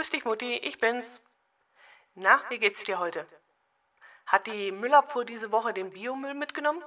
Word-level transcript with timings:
Grüß 0.00 0.08
dich, 0.08 0.24
Mutti, 0.24 0.54
ich 0.54 0.78
bin's. 0.78 1.20
Na, 2.14 2.40
wie 2.48 2.58
geht's 2.58 2.84
dir 2.84 2.98
heute? 2.98 3.26
Hat 4.24 4.46
die 4.46 4.72
Müllabfuhr 4.72 5.26
diese 5.26 5.52
Woche 5.52 5.74
den 5.74 5.90
Biomüll 5.90 6.32
mitgenommen? 6.32 6.82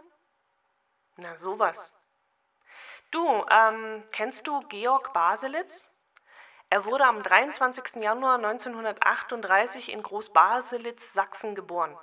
Na, 1.18 1.38
sowas. 1.38 1.94
Du, 3.12 3.46
ähm, 3.52 4.04
kennst 4.12 4.48
du 4.48 4.62
Georg 4.62 5.14
Baselitz? 5.14 5.88
Er 6.72 6.86
wurde 6.86 7.06
am 7.06 7.22
23. 7.22 8.02
Januar 8.02 8.38
1938 8.38 9.92
in 9.92 10.02
Großbaselitz, 10.02 11.14
Sachsen 11.14 11.54
geboren. 11.54 11.96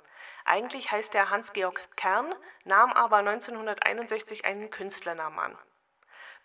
Eigentlich 0.45 0.93
heißt 0.93 1.13
er 1.13 1.29
Hans-Georg 1.29 1.89
Kern, 1.97 2.33
nahm 2.63 2.93
aber 2.93 3.17
1961 3.17 4.45
einen 4.45 4.69
Künstlernamen 4.69 5.39
an. 5.39 5.57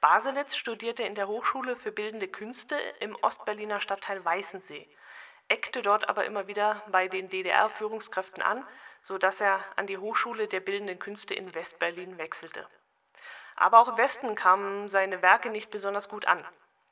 Baselitz 0.00 0.56
studierte 0.56 1.02
in 1.02 1.14
der 1.14 1.28
Hochschule 1.28 1.76
für 1.76 1.90
Bildende 1.90 2.28
Künste 2.28 2.76
im 3.00 3.16
Ostberliner 3.22 3.80
Stadtteil 3.80 4.24
Weißensee, 4.24 4.88
eckte 5.48 5.82
dort 5.82 6.08
aber 6.08 6.24
immer 6.24 6.46
wieder 6.46 6.82
bei 6.88 7.08
den 7.08 7.28
DDR-Führungskräften 7.28 8.42
an, 8.42 8.66
so 9.02 9.18
dass 9.18 9.40
er 9.40 9.64
an 9.76 9.86
die 9.86 9.98
Hochschule 9.98 10.48
der 10.48 10.60
Bildenden 10.60 10.98
Künste 10.98 11.34
in 11.34 11.54
Westberlin 11.54 12.18
wechselte. 12.18 12.66
Aber 13.54 13.78
auch 13.78 13.88
im 13.88 13.96
Westen 13.96 14.34
kamen 14.34 14.88
seine 14.88 15.22
Werke 15.22 15.48
nicht 15.48 15.70
besonders 15.70 16.08
gut 16.08 16.26
an. 16.26 16.44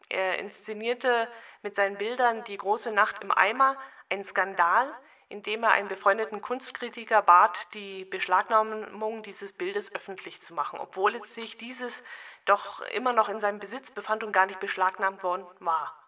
Er 0.08 0.38
inszenierte 0.38 1.28
mit 1.62 1.74
seinen 1.74 1.98
Bildern 1.98 2.44
Die 2.44 2.56
große 2.56 2.92
Nacht 2.92 3.22
im 3.22 3.30
Eimer 3.30 3.76
einen 4.08 4.24
Skandal, 4.24 4.94
indem 5.28 5.62
er 5.64 5.72
einen 5.72 5.88
befreundeten 5.88 6.42
Kunstkritiker 6.42 7.22
bat, 7.22 7.66
die 7.74 8.04
Beschlagnahmung 8.04 9.22
dieses 9.22 9.52
Bildes 9.52 9.94
öffentlich 9.94 10.40
zu 10.40 10.54
machen, 10.54 10.78
obwohl 10.78 11.16
es 11.16 11.34
sich 11.34 11.58
dieses 11.58 12.02
doch 12.44 12.80
immer 12.80 13.12
noch 13.12 13.28
in 13.28 13.40
seinem 13.40 13.58
Besitz 13.58 13.90
befand 13.90 14.22
und 14.22 14.32
gar 14.32 14.46
nicht 14.46 14.60
beschlagnahmt 14.60 15.22
worden 15.22 15.46
war. 15.60 15.98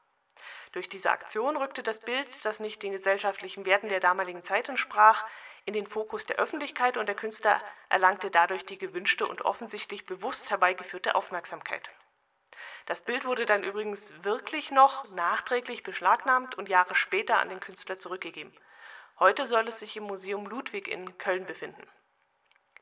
Durch 0.72 0.88
diese 0.88 1.10
Aktion 1.10 1.56
rückte 1.56 1.82
das 1.82 2.00
Bild, 2.00 2.28
das 2.44 2.60
nicht 2.60 2.82
den 2.82 2.92
gesellschaftlichen 2.92 3.64
Werten 3.64 3.88
der 3.88 4.00
damaligen 4.00 4.42
Zeit 4.42 4.68
entsprach, 4.68 5.24
in 5.64 5.72
den 5.72 5.86
Fokus 5.86 6.26
der 6.26 6.36
Öffentlichkeit 6.36 6.96
und 6.96 7.06
der 7.06 7.16
Künstler 7.16 7.60
erlangte 7.88 8.30
dadurch 8.30 8.64
die 8.64 8.78
gewünschte 8.78 9.26
und 9.26 9.42
offensichtlich 9.42 10.06
bewusst 10.06 10.50
herbeigeführte 10.50 11.14
Aufmerksamkeit. 11.14 11.90
Das 12.86 13.00
Bild 13.00 13.24
wurde 13.24 13.46
dann 13.46 13.64
übrigens 13.64 14.12
wirklich 14.22 14.70
noch 14.70 15.10
nachträglich 15.10 15.82
beschlagnahmt 15.82 16.56
und 16.56 16.68
Jahre 16.68 16.94
später 16.94 17.38
an 17.38 17.48
den 17.48 17.58
Künstler 17.58 17.98
zurückgegeben. 17.98 18.52
Heute 19.18 19.46
soll 19.46 19.66
es 19.68 19.78
sich 19.78 19.96
im 19.96 20.04
Museum 20.04 20.46
Ludwig 20.46 20.88
in 20.88 21.16
Köln 21.16 21.46
befinden. 21.46 21.86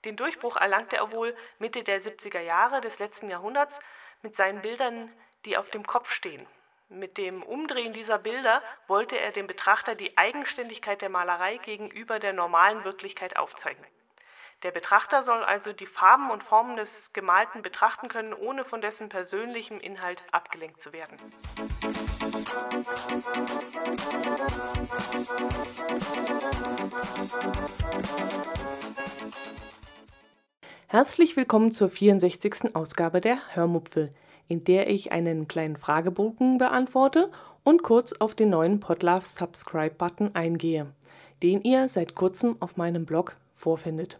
Den 0.05 0.17
Durchbruch 0.17 0.57
erlangte 0.57 0.97
er 0.97 1.13
wohl 1.13 1.37
Mitte 1.59 1.85
der 1.85 2.01
70er 2.01 2.41
Jahre 2.41 2.81
des 2.81 2.99
letzten 2.99 3.31
Jahrhunderts 3.31 3.81
mit 4.21 4.35
seinen 4.35 4.61
Bildern, 4.61 5.13
die 5.45 5.57
auf 5.57 5.71
dem 5.71 5.87
Kopf 5.87 6.11
stehen. 6.11 6.47
Mit 6.89 7.19
dem 7.19 7.43
Umdrehen 7.43 7.93
dieser 7.93 8.19
Bilder 8.19 8.63
wollte 8.89 9.17
er 9.17 9.33
dem 9.33 9.47
Betrachter 9.47 9.95
die 9.95 10.19
Eigenständigkeit 10.19 11.01
der 11.03 11.09
Malerei 11.09 11.57
gegenüber 11.59 12.19
der 12.19 12.33
normalen 12.33 12.85
Wirklichkeit 12.85 13.37
aufzeigen. 13.37 13.85
Der 14.65 14.71
Betrachter 14.71 15.23
soll 15.23 15.45
also 15.45 15.75
die 15.75 15.85
Farben 15.85 16.31
und 16.31 16.43
Formen 16.43 16.77
des 16.77 17.13
Gemalten 17.13 17.61
betrachten 17.61 18.09
können, 18.09 18.33
ohne 18.33 18.65
von 18.65 18.81
dessen 18.81 19.11
persönlichem 19.11 19.79
Inhalt 19.79 20.23
abgelenkt 20.33 20.81
zu 20.81 20.95
werden. 20.95 21.19
Herzlich 30.87 31.37
willkommen 31.37 31.71
zur 31.71 31.91
64. 31.91 32.75
Ausgabe 32.75 33.21
der 33.21 33.37
Hörmupfel, 33.55 34.15
in 34.49 34.65
der 34.65 34.89
ich 34.89 35.13
einen 35.13 35.47
kleinen 35.47 35.77
Fragebogen 35.77 36.57
beantworte 36.57 37.31
und 37.65 37.83
kurz 37.83 38.15
auf 38.15 38.35
den 38.35 38.49
neuen 38.49 38.81
Podlove 38.81 39.27
Subscribe-Button 39.27 40.35
eingehe, 40.35 40.91
den 41.43 41.61
ihr 41.61 41.91
seit 41.91 42.15
kurzem 42.15 42.57
auf 42.61 42.79
meinem 42.79 43.05
Blog 43.05 43.37
vorfindet. 43.55 44.19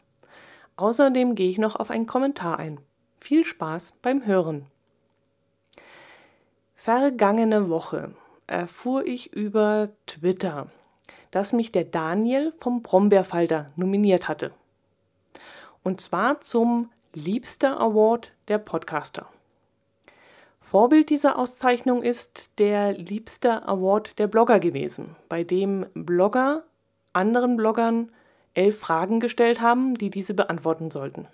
Außerdem 0.77 1.35
gehe 1.35 1.49
ich 1.49 1.59
noch 1.59 1.77
auf 1.77 1.91
einen 1.91 2.07
Kommentar 2.07 2.59
ein. 2.59 2.79
Viel 3.21 3.45
Spaß 3.45 3.93
beim 4.03 4.27
Hören. 4.27 4.67
Vergangene 6.75 7.71
Woche 7.71 8.13
erfuhr 8.47 9.07
ich 9.07 9.33
über 9.33 9.89
Twitter, 10.07 10.67
dass 11.31 11.53
mich 11.53 11.73
der 11.73 11.85
Daniel 11.85 12.53
vom 12.59 12.83
Brombeerfalter 12.83 13.71
nominiert 13.77 14.29
hatte. 14.29 14.53
Und 15.83 16.01
zwar 16.01 16.41
zum 16.41 16.91
Liebster 17.15 17.81
Award 17.81 18.33
der 18.49 18.59
Podcaster. 18.59 19.29
Vorbild 20.61 21.09
dieser 21.11 21.39
Auszeichnung 21.39 22.03
ist 22.03 22.59
der 22.59 22.93
Liebster 22.93 23.69
Award 23.69 24.19
der 24.19 24.27
Blogger 24.27 24.59
gewesen, 24.59 25.15
bei 25.29 25.45
dem 25.45 25.87
Blogger 25.95 26.65
anderen 27.13 27.57
Bloggern 27.57 28.11
elf 28.55 28.79
Fragen 28.79 29.21
gestellt 29.21 29.61
haben, 29.61 29.95
die 29.95 30.11
diese 30.11 30.35
beantworten 30.35 30.91
sollten. 30.91 31.27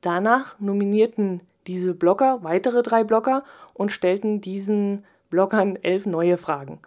Danach 0.00 0.58
nominierten 0.58 1.40
diese 1.66 1.94
Blogger 1.94 2.42
weitere 2.42 2.82
drei 2.82 3.04
Blogger 3.04 3.44
und 3.74 3.92
stellten 3.92 4.40
diesen 4.40 5.04
Bloggern 5.28 5.76
elf 5.76 6.06
neue 6.06 6.36
Fragen. 6.36 6.80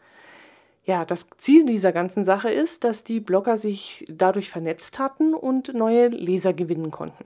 Ja, 0.86 1.06
das 1.06 1.28
Ziel 1.38 1.66
dieser 1.66 1.94
ganzen 1.94 2.26
Sache 2.26 2.52
ist, 2.52 2.84
dass 2.84 3.04
die 3.04 3.22
Blogger 3.22 3.58
sich 3.58 4.06
dadurch 4.09 4.50
vernetzt 4.50 5.00
hatten 5.00 5.34
und 5.34 5.74
neue 5.74 6.08
Leser 6.08 6.52
gewinnen 6.52 6.92
konnten. 6.92 7.25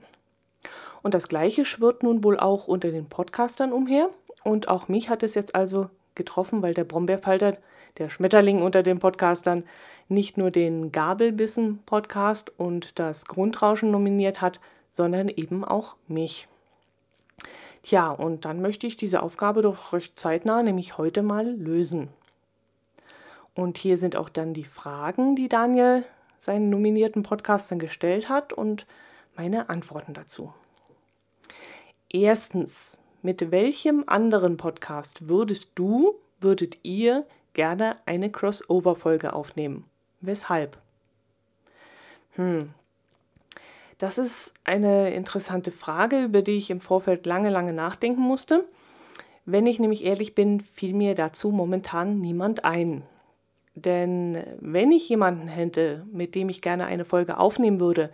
Und 1.02 1.14
das 1.14 1.28
Gleiche 1.28 1.64
schwirrt 1.64 2.02
nun 2.02 2.22
wohl 2.22 2.38
auch 2.38 2.68
unter 2.68 2.90
den 2.90 3.06
Podcastern 3.06 3.72
umher. 3.72 4.10
Und 4.44 4.68
auch 4.68 4.88
mich 4.88 5.08
hat 5.08 5.22
es 5.22 5.34
jetzt 5.34 5.54
also 5.54 5.90
getroffen, 6.14 6.62
weil 6.62 6.74
der 6.74 6.84
Brombeerfalter 6.84 7.56
der 7.98 8.08
Schmetterling 8.08 8.62
unter 8.62 8.82
den 8.82 8.98
Podcastern, 8.98 9.64
nicht 10.08 10.38
nur 10.38 10.50
den 10.50 10.92
Gabelbissen-Podcast 10.92 12.52
und 12.58 12.98
das 12.98 13.26
Grundrauschen 13.26 13.90
nominiert 13.90 14.40
hat, 14.40 14.60
sondern 14.90 15.28
eben 15.28 15.64
auch 15.64 15.96
mich. 16.06 16.48
Tja, 17.82 18.10
und 18.10 18.44
dann 18.44 18.60
möchte 18.60 18.86
ich 18.86 18.96
diese 18.96 19.22
Aufgabe 19.22 19.62
doch 19.62 19.92
recht 19.92 20.18
zeitnah, 20.18 20.62
nämlich 20.62 20.98
heute 20.98 21.22
mal 21.22 21.46
lösen. 21.46 22.08
Und 23.54 23.78
hier 23.78 23.98
sind 23.98 24.16
auch 24.16 24.28
dann 24.28 24.54
die 24.54 24.64
Fragen, 24.64 25.34
die 25.34 25.48
Daniel 25.48 26.04
seinen 26.38 26.70
nominierten 26.70 27.22
Podcastern 27.22 27.78
gestellt 27.78 28.28
hat 28.28 28.52
und 28.52 28.86
meine 29.36 29.68
Antworten 29.68 30.14
dazu. 30.14 30.52
Erstens, 32.08 33.00
mit 33.22 33.50
welchem 33.50 34.04
anderen 34.06 34.56
Podcast 34.56 35.28
würdest 35.28 35.72
du, 35.74 36.14
würdet 36.40 36.78
ihr 36.82 37.26
gerne 37.58 37.96
eine 38.06 38.30
Crossover-Folge 38.30 39.32
aufnehmen. 39.32 39.84
Weshalb? 40.20 40.78
Hm. 42.36 42.70
Das 43.98 44.16
ist 44.16 44.54
eine 44.62 45.12
interessante 45.12 45.72
Frage, 45.72 46.22
über 46.22 46.42
die 46.42 46.56
ich 46.56 46.70
im 46.70 46.80
Vorfeld 46.80 47.26
lange, 47.26 47.48
lange 47.48 47.72
nachdenken 47.72 48.20
musste. 48.20 48.64
Wenn 49.44 49.66
ich 49.66 49.80
nämlich 49.80 50.04
ehrlich 50.04 50.36
bin, 50.36 50.60
fiel 50.60 50.94
mir 50.94 51.16
dazu 51.16 51.50
momentan 51.50 52.20
niemand 52.20 52.64
ein. 52.64 53.02
Denn 53.74 54.40
wenn 54.60 54.92
ich 54.92 55.08
jemanden 55.08 55.48
hätte, 55.48 56.06
mit 56.12 56.36
dem 56.36 56.50
ich 56.50 56.62
gerne 56.62 56.86
eine 56.86 57.04
Folge 57.04 57.38
aufnehmen 57.38 57.80
würde, 57.80 58.12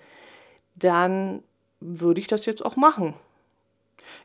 dann 0.75 1.43
würde 1.81 2.19
ich 2.19 2.28
das 2.28 2.47
jetzt 2.47 2.65
auch 2.65 2.77
machen. 2.77 3.12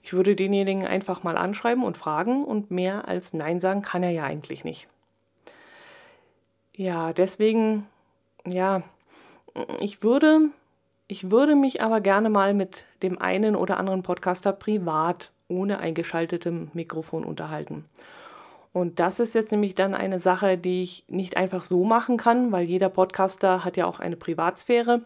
Ich 0.01 0.13
würde 0.13 0.33
denjenigen 0.33 0.87
einfach 0.87 1.23
mal 1.23 1.37
anschreiben 1.37 1.83
und 1.83 1.97
fragen 1.97 2.45
und 2.45 2.71
mehr 2.71 3.09
als 3.09 3.33
Nein 3.33 3.59
sagen 3.59 3.81
kann 3.81 4.01
er 4.01 4.11
ja 4.11 4.23
eigentlich 4.23 4.63
nicht. 4.63 4.87
Ja, 6.79 7.11
deswegen, 7.11 7.85
ja, 8.47 8.83
ich 9.81 10.01
würde, 10.01 10.47
ich 11.09 11.29
würde 11.29 11.57
mich 11.57 11.81
aber 11.81 11.99
gerne 11.99 12.29
mal 12.29 12.53
mit 12.53 12.85
dem 13.03 13.21
einen 13.21 13.57
oder 13.57 13.75
anderen 13.75 14.01
Podcaster 14.01 14.53
privat 14.53 15.33
ohne 15.49 15.79
eingeschaltetem 15.79 16.71
Mikrofon 16.71 17.25
unterhalten. 17.25 17.83
Und 18.71 19.01
das 19.01 19.19
ist 19.19 19.35
jetzt 19.35 19.51
nämlich 19.51 19.75
dann 19.75 19.93
eine 19.93 20.21
Sache, 20.21 20.57
die 20.57 20.81
ich 20.83 21.03
nicht 21.09 21.35
einfach 21.35 21.65
so 21.65 21.83
machen 21.83 22.15
kann, 22.15 22.53
weil 22.53 22.63
jeder 22.63 22.87
Podcaster 22.87 23.65
hat 23.65 23.75
ja 23.75 23.85
auch 23.85 23.99
eine 23.99 24.15
Privatsphäre. 24.15 25.01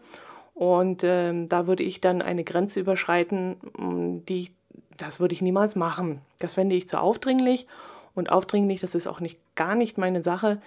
Und 0.54 1.02
ähm, 1.02 1.48
da 1.48 1.66
würde 1.66 1.82
ich 1.82 2.00
dann 2.00 2.22
eine 2.22 2.44
Grenze 2.44 2.78
überschreiten, 2.78 3.56
mm, 3.76 4.24
die 4.28 4.52
das 4.96 5.18
würde 5.18 5.34
ich 5.34 5.42
niemals 5.42 5.74
machen. 5.74 6.20
Das 6.38 6.54
fände 6.54 6.76
ich 6.76 6.86
zu 6.86 7.00
aufdringlich. 7.00 7.66
Und 8.14 8.30
aufdringlich, 8.30 8.78
das 8.78 8.94
ist 8.94 9.08
auch 9.08 9.18
nicht 9.18 9.40
gar 9.56 9.74
nicht 9.74 9.98
meine 9.98 10.22
Sache. 10.22 10.60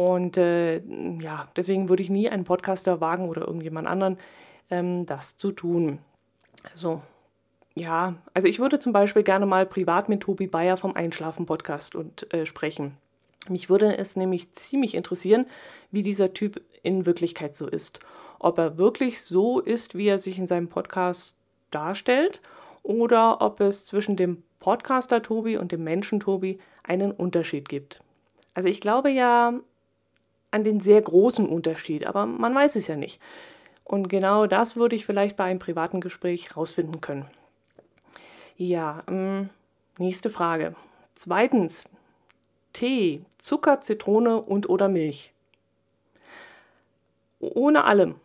Und 0.00 0.38
äh, 0.38 0.78
ja, 1.20 1.48
deswegen 1.56 1.90
würde 1.90 2.02
ich 2.02 2.08
nie 2.08 2.30
einen 2.30 2.44
Podcaster 2.44 3.02
wagen 3.02 3.28
oder 3.28 3.42
irgendjemand 3.42 3.86
anderen, 3.86 4.16
ähm, 4.70 5.04
das 5.04 5.36
zu 5.36 5.52
tun. 5.52 5.98
Also, 6.70 7.02
ja, 7.74 8.14
also 8.32 8.48
ich 8.48 8.60
würde 8.60 8.78
zum 8.78 8.94
Beispiel 8.94 9.22
gerne 9.22 9.44
mal 9.44 9.66
privat 9.66 10.08
mit 10.08 10.22
Tobi 10.22 10.46
Bayer 10.46 10.78
vom 10.78 10.96
Einschlafen-Podcast 10.96 11.94
und 11.94 12.32
äh, 12.32 12.46
sprechen. 12.46 12.96
Mich 13.50 13.68
würde 13.68 13.98
es 13.98 14.16
nämlich 14.16 14.52
ziemlich 14.52 14.94
interessieren, 14.94 15.44
wie 15.90 16.00
dieser 16.00 16.32
Typ 16.32 16.62
in 16.82 17.04
Wirklichkeit 17.04 17.54
so 17.54 17.66
ist. 17.66 18.00
Ob 18.38 18.56
er 18.56 18.78
wirklich 18.78 19.20
so 19.20 19.60
ist, 19.60 19.94
wie 19.94 20.08
er 20.08 20.18
sich 20.18 20.38
in 20.38 20.46
seinem 20.46 20.68
Podcast 20.68 21.34
darstellt, 21.70 22.40
oder 22.82 23.42
ob 23.42 23.60
es 23.60 23.84
zwischen 23.84 24.16
dem 24.16 24.42
Podcaster 24.60 25.22
Tobi 25.22 25.58
und 25.58 25.72
dem 25.72 25.84
Menschen 25.84 26.20
Tobi 26.20 26.58
einen 26.84 27.12
Unterschied 27.12 27.68
gibt. 27.68 28.00
Also 28.54 28.70
ich 28.70 28.80
glaube 28.80 29.10
ja 29.10 29.60
an 30.50 30.64
den 30.64 30.80
sehr 30.80 31.00
großen 31.00 31.48
Unterschied, 31.48 32.06
aber 32.06 32.26
man 32.26 32.54
weiß 32.54 32.76
es 32.76 32.86
ja 32.86 32.96
nicht. 32.96 33.20
Und 33.84 34.08
genau 34.08 34.46
das 34.46 34.76
würde 34.76 34.96
ich 34.96 35.06
vielleicht 35.06 35.36
bei 35.36 35.44
einem 35.44 35.58
privaten 35.58 36.00
Gespräch 36.00 36.56
rausfinden 36.56 37.00
können. 37.00 37.26
Ja, 38.56 39.02
ähm, 39.08 39.50
nächste 39.98 40.30
Frage. 40.30 40.74
Zweitens, 41.14 41.88
Tee, 42.72 43.22
Zucker, 43.38 43.80
Zitrone 43.80 44.40
und 44.40 44.68
oder 44.68 44.88
Milch. 44.88 45.32
Ohne 47.40 47.84
allem. 47.84 48.16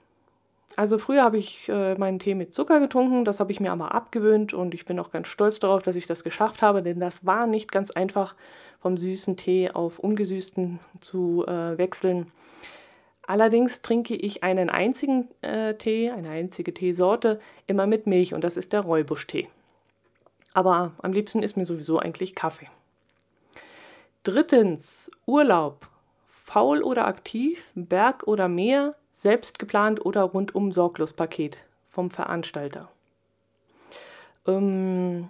Also 0.76 0.98
früher 0.98 1.24
habe 1.24 1.38
ich 1.38 1.70
äh, 1.70 1.96
meinen 1.96 2.20
Tee 2.20 2.36
mit 2.36 2.54
Zucker 2.54 2.82
getrunken, 2.82 3.24
das 3.24 3.40
habe 3.40 3.52
ich 3.52 3.62
mir 3.62 3.72
aber 3.72 3.96
abgewöhnt 3.96 4.54
und 4.54 4.74
ich 4.74 4.86
bin 4.86 5.00
auch 5.00 5.10
ganz 5.10 5.30
stolz 5.30 5.60
darauf, 5.60 5.82
dass 5.84 5.96
ich 5.96 6.06
das 6.06 6.24
geschafft 6.24 6.62
habe, 6.62 6.84
denn 6.84 7.00
das 7.00 7.26
war 7.26 7.48
nicht 7.48 7.72
ganz 7.72 7.92
einfach, 7.92 8.36
vom 8.82 8.98
süßen 8.98 9.38
Tee 9.38 9.72
auf 9.72 10.00
ungesüßten 10.00 10.80
zu 11.00 11.44
äh, 11.48 11.78
wechseln. 11.78 12.32
Allerdings 13.26 13.82
trinke 13.82 14.16
ich 14.16 14.44
einen 14.44 14.70
einzigen 14.70 15.30
äh, 15.42 15.74
Tee, 15.76 16.12
eine 16.12 16.30
einzige 16.30 16.74
Teesorte, 16.74 17.40
immer 17.66 17.88
mit 17.88 18.06
Milch 18.06 18.34
und 18.34 18.44
das 18.44 18.58
ist 18.58 18.74
der 18.74 18.82
Räubusch-Tee. 18.82 19.48
Aber 20.54 20.92
am 21.02 21.14
liebsten 21.14 21.42
ist 21.42 21.58
mir 21.58 21.66
sowieso 21.66 22.00
eigentlich 22.00 22.36
Kaffee. 22.36 22.68
Drittens, 24.24 25.10
Urlaub. 25.26 25.88
Faul 26.28 26.84
oder 26.84 27.08
aktiv, 27.08 27.72
Berg 27.74 28.28
oder 28.28 28.48
Meer, 28.48 28.96
selbst 29.16 29.58
geplant 29.58 30.06
oder 30.06 30.22
rundum 30.22 30.72
sorglos 30.72 31.14
Paket 31.14 31.58
vom 31.90 32.12
Veranstalter. 32.12 32.90
Ähm, 34.46 35.30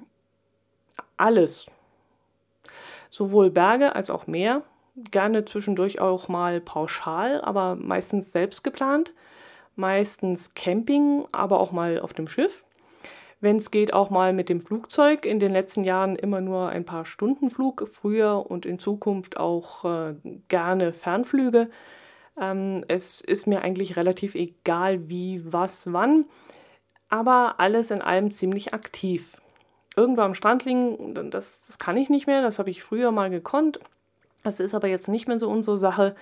alles. 1.15 1.67
Sowohl 3.09 3.51
Berge 3.51 3.95
als 3.95 4.09
auch 4.09 4.27
Meer. 4.27 4.63
Gerne 5.11 5.45
zwischendurch 5.45 5.99
auch 6.01 6.27
mal 6.27 6.59
pauschal, 6.59 7.41
aber 7.41 7.75
meistens 7.75 8.31
selbst 8.31 8.63
geplant. 8.63 9.13
Meistens 9.75 10.53
Camping, 10.55 11.25
aber 11.31 11.59
auch 11.59 11.71
mal 11.71 11.99
auf 11.99 12.13
dem 12.13 12.27
Schiff. 12.27 12.65
Wenn 13.39 13.57
es 13.57 13.69
geht, 13.69 13.93
auch 13.93 14.09
mal 14.09 14.33
mit 14.33 14.49
dem 14.49 14.61
Flugzeug. 14.61 15.25
In 15.25 15.39
den 15.39 15.51
letzten 15.51 15.83
Jahren 15.83 16.15
immer 16.15 16.41
nur 16.41 16.69
ein 16.69 16.85
paar 16.85 17.05
Stunden 17.05 17.51
Flug, 17.51 17.87
früher 17.91 18.49
und 18.49 18.65
in 18.65 18.79
Zukunft 18.79 19.37
auch 19.37 19.85
äh, 19.85 20.15
gerne 20.47 20.93
Fernflüge. 20.93 21.69
Ähm, 22.39 22.83
es 22.87 23.21
ist 23.21 23.47
mir 23.47 23.61
eigentlich 23.61 23.95
relativ 23.95 24.35
egal, 24.35 25.07
wie, 25.09 25.41
was, 25.45 25.91
wann, 25.91 26.25
aber 27.09 27.55
alles 27.59 27.91
in 27.91 28.01
allem 28.01 28.31
ziemlich 28.31 28.73
aktiv. 28.73 29.41
Irgendwo 29.95 30.21
am 30.21 30.35
Strand 30.35 30.65
liegen, 30.65 31.13
das, 31.31 31.61
das 31.61 31.79
kann 31.79 31.95
ich 31.95 32.09
nicht 32.09 32.27
mehr, 32.27 32.41
das 32.41 32.59
habe 32.59 32.69
ich 32.69 32.83
früher 32.83 33.11
mal 33.11 33.29
gekonnt. 33.29 33.79
Das 34.43 34.59
ist 34.59 34.75
aber 34.75 34.87
jetzt 34.87 35.07
nicht 35.07 35.27
mehr 35.27 35.39
so 35.39 35.49
unsere 35.49 35.77
Sache. 35.77 36.15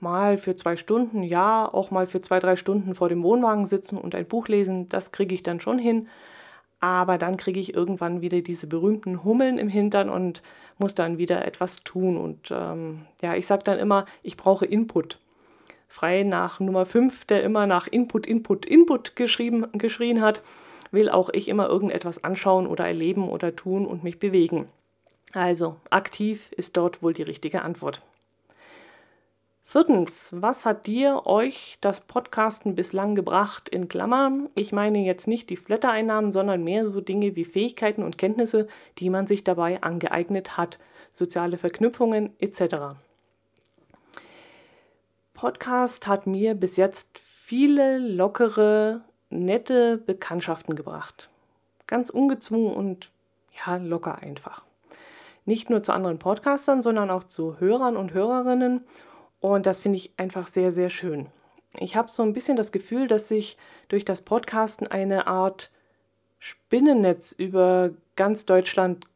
Mal 0.00 0.36
für 0.36 0.54
zwei 0.54 0.76
Stunden, 0.76 1.24
ja, 1.24 1.68
auch 1.70 1.90
mal 1.90 2.06
für 2.06 2.20
zwei, 2.20 2.38
drei 2.38 2.54
Stunden 2.54 2.94
vor 2.94 3.08
dem 3.08 3.22
Wohnwagen 3.22 3.66
sitzen 3.66 3.98
und 3.98 4.14
ein 4.14 4.26
Buch 4.26 4.46
lesen, 4.46 4.88
das 4.88 5.10
kriege 5.10 5.34
ich 5.34 5.42
dann 5.42 5.60
schon 5.60 5.78
hin. 5.78 6.08
Aber 6.80 7.18
dann 7.18 7.36
kriege 7.36 7.58
ich 7.58 7.74
irgendwann 7.74 8.20
wieder 8.20 8.40
diese 8.40 8.68
berühmten 8.68 9.24
Hummeln 9.24 9.58
im 9.58 9.68
Hintern 9.68 10.08
und 10.08 10.42
muss 10.78 10.94
dann 10.94 11.18
wieder 11.18 11.44
etwas 11.44 11.82
tun. 11.82 12.16
Und 12.16 12.52
ähm, 12.52 13.06
ja, 13.20 13.34
ich 13.34 13.48
sage 13.48 13.64
dann 13.64 13.80
immer, 13.80 14.06
ich 14.22 14.36
brauche 14.36 14.64
Input 14.64 15.18
frei 15.88 16.22
nach 16.22 16.60
Nummer 16.60 16.86
5, 16.86 17.24
der 17.24 17.42
immer 17.42 17.66
nach 17.66 17.86
Input, 17.88 18.26
Input, 18.26 18.66
Input 18.66 19.16
geschrieben, 19.16 19.66
geschrien 19.72 20.20
hat, 20.20 20.42
will 20.92 21.10
auch 21.10 21.30
ich 21.32 21.48
immer 21.48 21.68
irgendetwas 21.68 22.22
anschauen 22.22 22.66
oder 22.66 22.86
erleben 22.86 23.28
oder 23.28 23.56
tun 23.56 23.86
und 23.86 24.04
mich 24.04 24.18
bewegen. 24.18 24.66
Also, 25.32 25.76
aktiv 25.90 26.52
ist 26.52 26.76
dort 26.76 27.02
wohl 27.02 27.12
die 27.12 27.22
richtige 27.22 27.62
Antwort. 27.62 28.02
Viertens, 29.64 30.34
was 30.34 30.64
hat 30.64 30.86
dir, 30.86 31.26
euch 31.26 31.76
das 31.82 32.00
Podcasten 32.00 32.74
bislang 32.74 33.14
gebracht? 33.14 33.68
In 33.68 33.88
Klammern, 33.88 34.48
ich 34.54 34.72
meine 34.72 35.00
jetzt 35.00 35.28
nicht 35.28 35.50
die 35.50 35.58
Flatter-Einnahmen, 35.58 36.32
sondern 36.32 36.64
mehr 36.64 36.86
so 36.86 37.02
Dinge 37.02 37.36
wie 37.36 37.44
Fähigkeiten 37.44 38.02
und 38.02 38.16
Kenntnisse, 38.16 38.66
die 38.96 39.10
man 39.10 39.26
sich 39.26 39.44
dabei 39.44 39.82
angeeignet 39.82 40.56
hat, 40.56 40.78
soziale 41.12 41.58
Verknüpfungen 41.58 42.32
etc. 42.38 42.96
Podcast 45.38 46.08
hat 46.08 46.26
mir 46.26 46.56
bis 46.56 46.76
jetzt 46.76 47.16
viele 47.16 47.98
lockere, 47.98 49.02
nette 49.30 49.96
Bekanntschaften 49.96 50.74
gebracht. 50.74 51.28
Ganz 51.86 52.10
ungezwungen 52.10 52.74
und 52.74 53.12
ja, 53.64 53.76
locker 53.76 54.18
einfach. 54.20 54.64
Nicht 55.44 55.70
nur 55.70 55.80
zu 55.80 55.92
anderen 55.92 56.18
Podcastern, 56.18 56.82
sondern 56.82 57.08
auch 57.08 57.22
zu 57.22 57.60
Hörern 57.60 57.96
und 57.96 58.14
Hörerinnen. 58.14 58.84
Und 59.38 59.66
das 59.66 59.78
finde 59.78 59.98
ich 59.98 60.10
einfach 60.16 60.48
sehr, 60.48 60.72
sehr 60.72 60.90
schön. 60.90 61.26
Ich 61.78 61.94
habe 61.94 62.10
so 62.10 62.24
ein 62.24 62.32
bisschen 62.32 62.56
das 62.56 62.72
Gefühl, 62.72 63.06
dass 63.06 63.28
sich 63.28 63.56
durch 63.86 64.04
das 64.04 64.22
Podcasten 64.22 64.88
eine 64.88 65.28
Art 65.28 65.70
Spinnennetz 66.40 67.30
über 67.30 67.90
ganz 68.16 68.44
Deutschland 68.44 69.06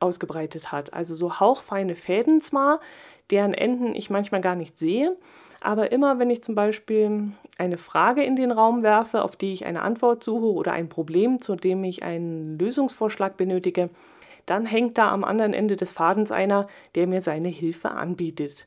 ausgebreitet 0.00 0.72
hat. 0.72 0.94
Also 0.94 1.14
so 1.14 1.38
hauchfeine 1.38 1.96
Fäden 1.96 2.40
zwar, 2.40 2.80
deren 3.30 3.54
Enden 3.54 3.94
ich 3.94 4.10
manchmal 4.10 4.40
gar 4.40 4.54
nicht 4.54 4.78
sehe. 4.78 5.16
Aber 5.60 5.92
immer 5.92 6.18
wenn 6.18 6.28
ich 6.28 6.42
zum 6.42 6.54
Beispiel 6.54 7.32
eine 7.56 7.78
Frage 7.78 8.22
in 8.22 8.36
den 8.36 8.50
Raum 8.50 8.82
werfe, 8.82 9.22
auf 9.22 9.34
die 9.34 9.52
ich 9.52 9.64
eine 9.64 9.82
Antwort 9.82 10.22
suche 10.22 10.52
oder 10.52 10.72
ein 10.72 10.88
Problem, 10.88 11.40
zu 11.40 11.56
dem 11.56 11.82
ich 11.84 12.02
einen 12.02 12.58
Lösungsvorschlag 12.58 13.36
benötige, 13.36 13.88
dann 14.44 14.66
hängt 14.66 14.98
da 14.98 15.10
am 15.10 15.24
anderen 15.24 15.54
Ende 15.54 15.76
des 15.76 15.92
Fadens 15.92 16.30
einer, 16.30 16.68
der 16.94 17.06
mir 17.06 17.22
seine 17.22 17.48
Hilfe 17.48 17.92
anbietet. 17.92 18.66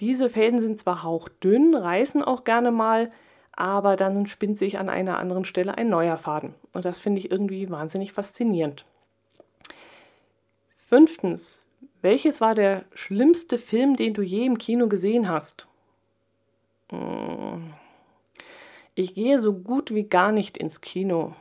Diese 0.00 0.30
Fäden 0.30 0.60
sind 0.60 0.78
zwar 0.78 1.02
hauchdünn, 1.02 1.74
reißen 1.74 2.22
auch 2.22 2.44
gerne 2.44 2.70
mal, 2.70 3.10
aber 3.52 3.96
dann 3.96 4.26
spinnt 4.26 4.58
sich 4.58 4.78
an 4.78 4.88
einer 4.88 5.18
anderen 5.18 5.44
Stelle 5.44 5.76
ein 5.76 5.88
neuer 5.88 6.18
Faden. 6.18 6.54
Und 6.72 6.84
das 6.84 7.00
finde 7.00 7.18
ich 7.18 7.30
irgendwie 7.30 7.70
wahnsinnig 7.70 8.12
faszinierend. 8.12 8.84
Fünftens, 10.86 11.65
welches 12.02 12.40
war 12.40 12.54
der 12.54 12.84
schlimmste 12.94 13.58
Film, 13.58 13.96
den 13.96 14.14
du 14.14 14.22
je 14.22 14.44
im 14.44 14.58
Kino 14.58 14.88
gesehen 14.88 15.28
hast? 15.28 15.66
Hm. 16.90 17.72
Ich 18.94 19.14
gehe 19.14 19.38
so 19.38 19.52
gut 19.52 19.94
wie 19.94 20.04
gar 20.04 20.32
nicht 20.32 20.56
ins 20.56 20.80
Kino. 20.80 21.34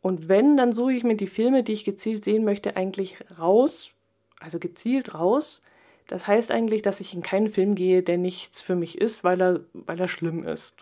Und 0.00 0.28
wenn, 0.28 0.56
dann 0.56 0.72
suche 0.72 0.94
ich 0.94 1.04
mir 1.04 1.16
die 1.16 1.26
Filme, 1.26 1.62
die 1.62 1.72
ich 1.72 1.84
gezielt 1.84 2.24
sehen 2.24 2.44
möchte, 2.44 2.76
eigentlich 2.76 3.16
raus, 3.38 3.92
also 4.40 4.58
gezielt 4.58 5.14
raus. 5.14 5.62
Das 6.08 6.26
heißt 6.26 6.50
eigentlich, 6.50 6.82
dass 6.82 7.00
ich 7.00 7.14
in 7.14 7.22
keinen 7.22 7.48
Film 7.48 7.74
gehe, 7.74 8.02
der 8.02 8.18
nichts 8.18 8.62
für 8.62 8.74
mich 8.74 8.98
ist, 8.98 9.22
weil 9.22 9.40
er, 9.40 9.60
weil 9.72 10.00
er 10.00 10.08
schlimm 10.08 10.44
ist. 10.44 10.74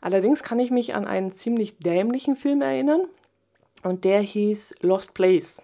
Allerdings 0.00 0.42
kann 0.42 0.58
ich 0.58 0.70
mich 0.70 0.94
an 0.94 1.06
einen 1.06 1.32
ziemlich 1.32 1.76
dämlichen 1.78 2.36
Film 2.36 2.62
erinnern 2.62 3.02
und 3.82 4.04
der 4.04 4.20
hieß 4.20 4.76
Lost 4.80 5.12
Place. 5.12 5.60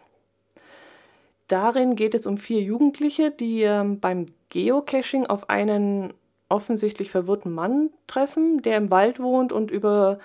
Darin 1.49 1.95
geht 1.95 2.15
es 2.15 2.27
um 2.27 2.39
vier 2.39 2.61
Jugendliche, 2.61 3.31
die 3.31 3.63
ähm, 3.63 4.01
beim 4.01 4.27
Geocaching 4.51 5.27
auf 5.27 5.49
einen 5.49 6.13
offensichtlich 6.49 7.11
verwirrten 7.11 7.53
Mann 7.53 7.91
treffen, 8.07 8.63
der 8.63 8.77
im 8.77 8.91
Wald 8.91 9.21
wohnt 9.21 9.53
und 9.53 9.71
über, 9.71 10.19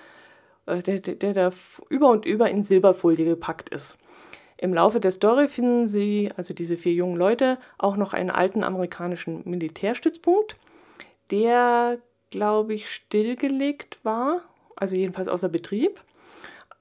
äh, 0.66 0.82
der, 0.82 0.98
der, 0.98 1.32
der, 1.32 1.52
über 1.88 2.08
und 2.08 2.24
über 2.24 2.50
in 2.50 2.62
Silberfolie 2.62 3.24
gepackt 3.24 3.68
ist. 3.68 3.98
Im 4.56 4.74
Laufe 4.74 5.00
der 5.00 5.10
Story 5.10 5.48
finden 5.48 5.86
sie, 5.86 6.30
also 6.36 6.54
diese 6.54 6.76
vier 6.76 6.92
jungen 6.92 7.16
Leute, 7.16 7.58
auch 7.78 7.96
noch 7.96 8.14
einen 8.14 8.30
alten 8.30 8.62
amerikanischen 8.62 9.42
Militärstützpunkt, 9.44 10.56
der, 11.30 11.98
glaube 12.30 12.74
ich, 12.74 12.88
stillgelegt 12.88 14.04
war, 14.04 14.40
also 14.76 14.96
jedenfalls 14.96 15.28
außer 15.28 15.48
Betrieb, 15.48 16.00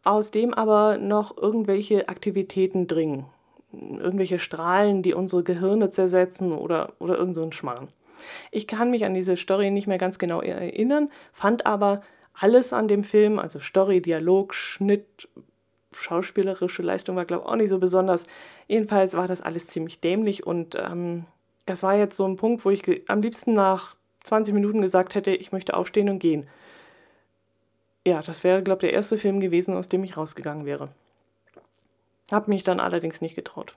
aus 0.03 0.31
dem 0.31 0.53
aber 0.53 0.97
noch 0.97 1.37
irgendwelche 1.37 2.09
Aktivitäten 2.09 2.87
dringen 2.87 3.25
irgendwelche 3.73 4.39
Strahlen, 4.39 5.03
die 5.03 5.13
unsere 5.13 5.43
Gehirne 5.43 5.89
zersetzen 5.89 6.51
oder, 6.51 6.93
oder 6.99 7.17
irgend 7.17 7.35
so 7.35 7.43
ein 7.43 7.53
Schmarrn. 7.53 7.89
Ich 8.51 8.67
kann 8.67 8.91
mich 8.91 9.05
an 9.05 9.13
diese 9.13 9.37
Story 9.37 9.71
nicht 9.71 9.87
mehr 9.87 9.97
ganz 9.97 10.19
genau 10.19 10.41
erinnern, 10.41 11.09
fand 11.31 11.65
aber 11.65 12.01
alles 12.33 12.73
an 12.73 12.87
dem 12.87 13.03
Film, 13.03 13.39
also 13.39 13.59
Story, 13.59 14.01
Dialog, 14.01 14.53
Schnitt, 14.53 15.27
schauspielerische 15.93 16.81
Leistung 16.81 17.15
war, 17.15 17.25
glaube 17.25 17.43
ich, 17.43 17.49
auch 17.49 17.55
nicht 17.55 17.69
so 17.69 17.79
besonders. 17.79 18.23
Jedenfalls 18.67 19.15
war 19.15 19.27
das 19.27 19.41
alles 19.41 19.67
ziemlich 19.67 19.99
dämlich 19.99 20.45
und 20.45 20.75
ähm, 20.75 21.25
das 21.65 21.83
war 21.83 21.95
jetzt 21.95 22.15
so 22.15 22.25
ein 22.25 22.37
Punkt, 22.37 22.65
wo 22.65 22.69
ich 22.69 22.83
am 23.09 23.21
liebsten 23.21 23.53
nach 23.53 23.95
20 24.21 24.53
Minuten 24.53 24.81
gesagt 24.81 25.15
hätte, 25.15 25.31
ich 25.31 25.51
möchte 25.51 25.75
aufstehen 25.75 26.09
und 26.09 26.19
gehen. 26.19 26.47
Ja, 28.05 28.21
das 28.21 28.43
wäre, 28.43 28.63
glaube 28.63 28.77
ich, 28.79 28.89
der 28.89 28.93
erste 28.93 29.17
Film 29.17 29.39
gewesen, 29.39 29.75
aus 29.75 29.87
dem 29.87 30.03
ich 30.03 30.17
rausgegangen 30.17 30.65
wäre. 30.65 30.89
Hab 32.31 32.47
mich 32.47 32.63
dann 32.63 32.79
allerdings 32.79 33.21
nicht 33.21 33.35
getraut. 33.35 33.75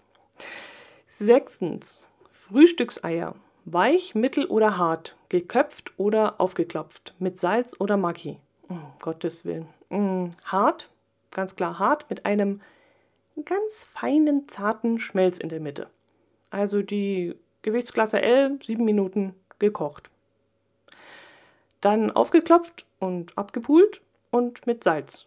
Sechstens. 1.10 2.08
Frühstückseier. 2.30 3.34
Weich, 3.64 4.14
mittel 4.14 4.46
oder 4.46 4.76
hart. 4.78 5.16
Geköpft 5.28 5.92
oder 5.98 6.40
aufgeklopft. 6.40 7.14
Mit 7.18 7.38
Salz 7.38 7.74
oder 7.78 7.96
Maggi. 7.96 8.38
Um 8.68 8.80
Gottes 9.00 9.44
Willen. 9.44 9.68
Mm, 9.88 10.30
hart. 10.44 10.90
Ganz 11.30 11.56
klar 11.56 11.78
hart. 11.78 12.08
Mit 12.10 12.26
einem 12.26 12.60
ganz 13.44 13.84
feinen, 13.84 14.48
zarten 14.48 14.98
Schmelz 14.98 15.38
in 15.38 15.48
der 15.48 15.60
Mitte. 15.60 15.88
Also 16.50 16.82
die 16.82 17.34
Gewichtsklasse 17.62 18.22
L, 18.22 18.58
sieben 18.62 18.84
Minuten 18.84 19.34
gekocht. 19.58 20.10
Dann 21.80 22.10
aufgeklopft 22.10 22.86
und 23.00 23.36
abgepult 23.36 24.02
und 24.30 24.66
mit 24.66 24.84
Salz. 24.84 25.26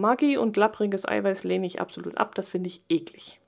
Maggi 0.00 0.36
und 0.36 0.56
lappriges 0.56 1.06
Eiweiß 1.06 1.44
lehne 1.44 1.66
ich 1.66 1.80
absolut 1.80 2.18
ab, 2.18 2.34
das 2.34 2.48
finde 2.48 2.68
ich 2.68 2.82
eklig. 2.88 3.40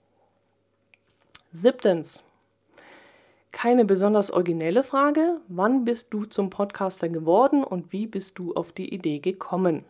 Siebtens. 1.51 2.23
Keine 3.51 3.85
besonders 3.85 4.31
originelle 4.31 4.83
Frage. 4.83 5.41
Wann 5.49 5.85
bist 5.85 6.13
du 6.15 6.25
zum 6.25 6.49
Podcaster 6.49 7.09
geworden 7.09 7.63
und 7.63 7.93
wie 7.93 8.07
bist 8.07 8.39
du 8.39 8.55
auf 8.55 8.73
die 8.73 8.93
Idee 8.93 9.19
gekommen? 9.19 9.85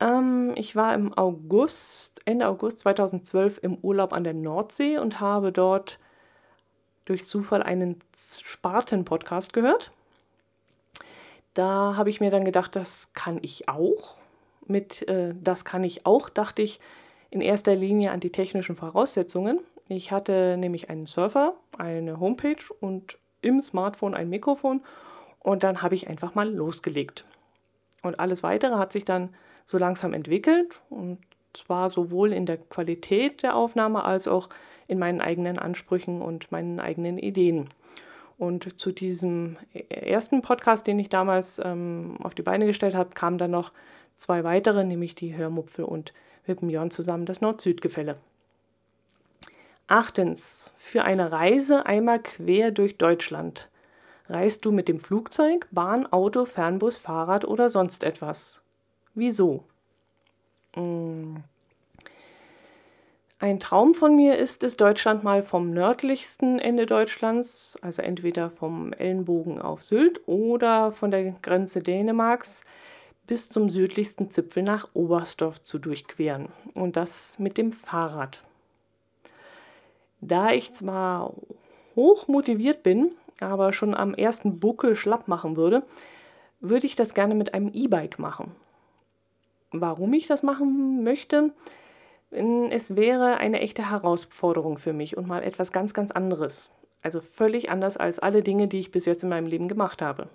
Ähm, 0.00 0.52
ich 0.56 0.76
war 0.76 0.94
im 0.94 1.16
August, 1.16 2.20
Ende 2.26 2.48
August 2.48 2.80
2012 2.80 3.60
im 3.62 3.78
Urlaub 3.80 4.12
an 4.12 4.24
der 4.24 4.34
Nordsee 4.34 4.98
und 4.98 5.20
habe 5.20 5.52
dort 5.52 5.98
durch 7.06 7.24
Zufall 7.24 7.62
einen 7.62 8.00
Sparten-Podcast 8.14 9.52
gehört. 9.54 9.92
Da 11.54 11.94
habe 11.96 12.10
ich 12.10 12.20
mir 12.20 12.30
dann 12.30 12.44
gedacht, 12.44 12.76
das 12.76 13.10
kann 13.14 13.38
ich 13.40 13.68
auch. 13.68 14.18
Mit 14.66 15.06
äh, 15.08 15.34
das 15.40 15.64
kann 15.64 15.84
ich 15.84 16.06
auch 16.06 16.28
dachte 16.28 16.62
ich 16.62 16.80
in 17.30 17.40
erster 17.40 17.74
Linie 17.74 18.12
an 18.12 18.20
die 18.20 18.30
technischen 18.30 18.76
Voraussetzungen. 18.76 19.60
Ich 19.88 20.10
hatte 20.10 20.56
nämlich 20.56 20.90
einen 20.90 21.06
Server, 21.06 21.54
eine 21.78 22.18
Homepage 22.18 22.64
und 22.80 23.18
im 23.42 23.60
Smartphone 23.60 24.14
ein 24.14 24.28
Mikrofon 24.28 24.82
und 25.40 25.62
dann 25.62 25.82
habe 25.82 25.94
ich 25.94 26.08
einfach 26.08 26.34
mal 26.34 26.52
losgelegt. 26.52 27.24
Und 28.02 28.18
alles 28.18 28.42
weitere 28.42 28.76
hat 28.76 28.92
sich 28.92 29.04
dann 29.04 29.30
so 29.64 29.78
langsam 29.78 30.12
entwickelt 30.12 30.80
und 30.90 31.18
zwar 31.52 31.90
sowohl 31.90 32.32
in 32.32 32.46
der 32.46 32.58
Qualität 32.58 33.42
der 33.42 33.56
Aufnahme 33.56 34.04
als 34.04 34.28
auch 34.28 34.48
in 34.88 34.98
meinen 34.98 35.20
eigenen 35.20 35.58
Ansprüchen 35.58 36.22
und 36.22 36.52
meinen 36.52 36.80
eigenen 36.80 37.18
Ideen. 37.18 37.68
Und 38.38 38.78
zu 38.78 38.92
diesem 38.92 39.56
ersten 39.88 40.42
Podcast, 40.42 40.86
den 40.86 40.98
ich 40.98 41.08
damals 41.08 41.60
ähm, 41.64 42.18
auf 42.22 42.34
die 42.34 42.42
Beine 42.42 42.66
gestellt 42.66 42.94
habe, 42.94 43.10
kamen 43.14 43.38
dann 43.38 43.50
noch 43.50 43.72
zwei 44.16 44.44
weitere, 44.44 44.84
nämlich 44.84 45.14
die 45.14 45.36
Hörmupfel 45.36 45.84
und 45.84 46.12
Jörn 46.46 46.90
zusammen 46.90 47.26
das 47.26 47.40
Nord-Süd-Gefälle. 47.40 48.16
Achtens, 49.88 50.72
für 50.76 51.04
eine 51.04 51.30
Reise 51.30 51.86
einmal 51.86 52.20
quer 52.20 52.70
durch 52.70 52.98
Deutschland. 52.98 53.68
Reist 54.28 54.64
du 54.64 54.72
mit 54.72 54.88
dem 54.88 54.98
Flugzeug, 54.98 55.68
Bahn, 55.70 56.10
Auto, 56.12 56.44
Fernbus, 56.44 56.96
Fahrrad 56.96 57.44
oder 57.44 57.68
sonst 57.68 58.02
etwas? 58.02 58.62
Wieso? 59.14 59.62
Hm. 60.74 61.44
Ein 63.38 63.60
Traum 63.60 63.94
von 63.94 64.16
mir 64.16 64.38
ist 64.38 64.62
es, 64.62 64.76
Deutschland 64.76 65.22
mal 65.22 65.42
vom 65.42 65.70
nördlichsten 65.70 66.58
Ende 66.58 66.86
Deutschlands, 66.86 67.76
also 67.82 68.00
entweder 68.00 68.50
vom 68.50 68.92
Ellenbogen 68.94 69.60
auf 69.60 69.82
Sylt 69.82 70.26
oder 70.26 70.90
von 70.90 71.10
der 71.10 71.32
Grenze 71.42 71.80
Dänemarks, 71.80 72.64
bis 73.26 73.48
zum 73.48 73.70
südlichsten 73.70 74.30
Zipfel 74.30 74.62
nach 74.62 74.88
Oberstdorf 74.94 75.62
zu 75.62 75.78
durchqueren. 75.78 76.48
Und 76.74 76.96
das 76.96 77.38
mit 77.38 77.58
dem 77.58 77.72
Fahrrad. 77.72 78.42
Da 80.20 80.52
ich 80.52 80.72
zwar 80.72 81.34
hoch 81.94 82.28
motiviert 82.28 82.82
bin, 82.82 83.12
aber 83.40 83.72
schon 83.72 83.94
am 83.94 84.14
ersten 84.14 84.60
Buckel 84.60 84.96
schlapp 84.96 85.28
machen 85.28 85.56
würde, 85.56 85.82
würde 86.60 86.86
ich 86.86 86.96
das 86.96 87.14
gerne 87.14 87.34
mit 87.34 87.54
einem 87.54 87.70
E-Bike 87.72 88.18
machen. 88.18 88.52
Warum 89.72 90.12
ich 90.14 90.26
das 90.26 90.42
machen 90.42 91.04
möchte? 91.04 91.52
Es 92.30 92.96
wäre 92.96 93.36
eine 93.36 93.60
echte 93.60 93.90
Herausforderung 93.90 94.78
für 94.78 94.92
mich 94.92 95.16
und 95.16 95.26
mal 95.26 95.42
etwas 95.42 95.72
ganz, 95.72 95.94
ganz 95.94 96.10
anderes. 96.10 96.70
Also 97.02 97.20
völlig 97.20 97.70
anders 97.70 97.96
als 97.96 98.18
alle 98.18 98.42
Dinge, 98.42 98.68
die 98.68 98.78
ich 98.78 98.90
bis 98.90 99.04
jetzt 99.04 99.22
in 99.22 99.28
meinem 99.28 99.46
Leben 99.46 99.68
gemacht 99.68 100.02
habe. 100.02 100.28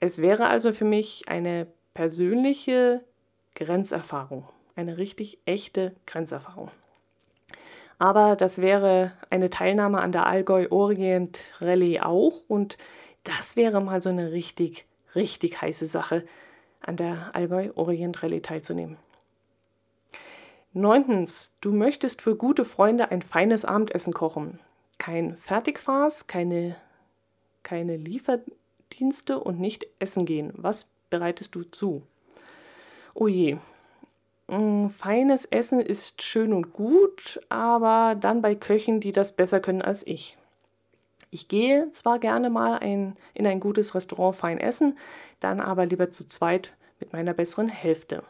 Es 0.00 0.22
wäre 0.22 0.48
also 0.48 0.72
für 0.72 0.84
mich 0.84 1.28
eine 1.28 1.66
persönliche 1.98 3.02
Grenzerfahrung, 3.56 4.48
eine 4.76 4.98
richtig 4.98 5.40
echte 5.46 5.96
Grenzerfahrung. 6.06 6.70
Aber 7.98 8.36
das 8.36 8.58
wäre 8.58 9.14
eine 9.30 9.50
Teilnahme 9.50 10.00
an 10.00 10.12
der 10.12 10.26
Allgäu 10.26 10.68
Orient 10.70 11.40
Rallye 11.58 11.98
auch 11.98 12.42
und 12.46 12.78
das 13.24 13.56
wäre 13.56 13.80
mal 13.80 14.00
so 14.00 14.10
eine 14.10 14.30
richtig, 14.30 14.86
richtig 15.16 15.60
heiße 15.60 15.88
Sache, 15.88 16.24
an 16.82 16.94
der 16.94 17.34
Allgäu 17.34 17.72
Orient 17.74 18.22
Rallye 18.22 18.42
teilzunehmen. 18.42 18.96
Neuntens, 20.72 21.52
du 21.60 21.72
möchtest 21.72 22.22
für 22.22 22.36
gute 22.36 22.64
Freunde 22.64 23.10
ein 23.10 23.22
feines 23.22 23.64
Abendessen 23.64 24.12
kochen. 24.12 24.60
Kein 24.98 25.34
Fertigfass, 25.34 26.28
keine, 26.28 26.76
keine 27.64 27.96
Lieferdienste 27.96 29.40
und 29.40 29.58
nicht 29.58 29.88
essen 29.98 30.26
gehen. 30.26 30.52
Was 30.54 30.88
bereitest 31.10 31.54
du 31.54 31.62
zu? 31.62 32.02
Oh 33.14 33.28
je, 33.28 33.58
Mm, 34.48 34.88
feines 34.88 35.44
Essen 35.44 35.78
ist 35.80 36.22
schön 36.22 36.54
und 36.54 36.72
gut, 36.72 37.38
aber 37.50 38.16
dann 38.18 38.40
bei 38.40 38.54
Köchen, 38.54 38.98
die 38.98 39.12
das 39.12 39.32
besser 39.32 39.60
können 39.60 39.82
als 39.82 40.06
ich. 40.06 40.38
Ich 41.30 41.48
gehe 41.48 41.90
zwar 41.90 42.18
gerne 42.18 42.48
mal 42.48 42.78
ein, 42.78 43.16
in 43.34 43.46
ein 43.46 43.60
gutes 43.60 43.94
Restaurant 43.94 44.34
fein 44.34 44.58
essen, 44.58 44.96
dann 45.40 45.60
aber 45.60 45.84
lieber 45.84 46.10
zu 46.10 46.26
zweit 46.26 46.72
mit 46.98 47.12
meiner 47.12 47.34
besseren 47.34 47.68
Hälfte. 47.68 48.22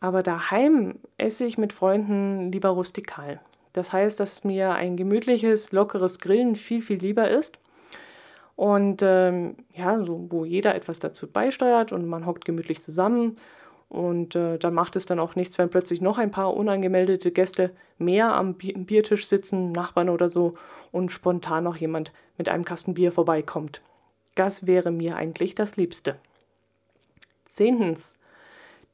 Aber 0.00 0.22
daheim 0.22 0.98
esse 1.18 1.44
ich 1.44 1.58
mit 1.58 1.74
Freunden 1.74 2.50
lieber 2.50 2.70
rustikal. 2.70 3.40
Das 3.74 3.92
heißt, 3.92 4.18
dass 4.18 4.44
mir 4.44 4.72
ein 4.72 4.96
gemütliches, 4.96 5.72
lockeres 5.72 6.18
Grillen 6.18 6.56
viel, 6.56 6.80
viel 6.80 6.98
lieber 6.98 7.28
ist. 7.28 7.58
Und 8.56 9.02
ähm, 9.02 9.56
ja, 9.74 10.02
so, 10.02 10.26
wo 10.30 10.44
jeder 10.44 10.74
etwas 10.74 10.98
dazu 10.98 11.30
beisteuert 11.30 11.92
und 11.92 12.06
man 12.06 12.24
hockt 12.26 12.46
gemütlich 12.46 12.80
zusammen 12.80 13.36
und 13.88 14.34
äh, 14.34 14.58
dann 14.58 14.74
macht 14.74 14.96
es 14.96 15.06
dann 15.06 15.20
auch 15.20 15.36
nichts, 15.36 15.58
wenn 15.58 15.70
plötzlich 15.70 16.00
noch 16.00 16.18
ein 16.18 16.30
paar 16.30 16.56
unangemeldete 16.56 17.30
Gäste 17.30 17.70
mehr 17.98 18.34
am 18.34 18.54
Biertisch 18.54 19.28
sitzen, 19.28 19.72
Nachbarn 19.72 20.08
oder 20.08 20.28
so, 20.28 20.54
und 20.90 21.12
spontan 21.12 21.64
noch 21.64 21.76
jemand 21.76 22.12
mit 22.36 22.48
einem 22.48 22.64
Kasten 22.64 22.94
Bier 22.94 23.12
vorbeikommt. 23.12 23.82
Das 24.34 24.66
wäre 24.66 24.90
mir 24.90 25.16
eigentlich 25.16 25.54
das 25.54 25.76
Liebste. 25.76 26.16
Zehntens. 27.48 28.18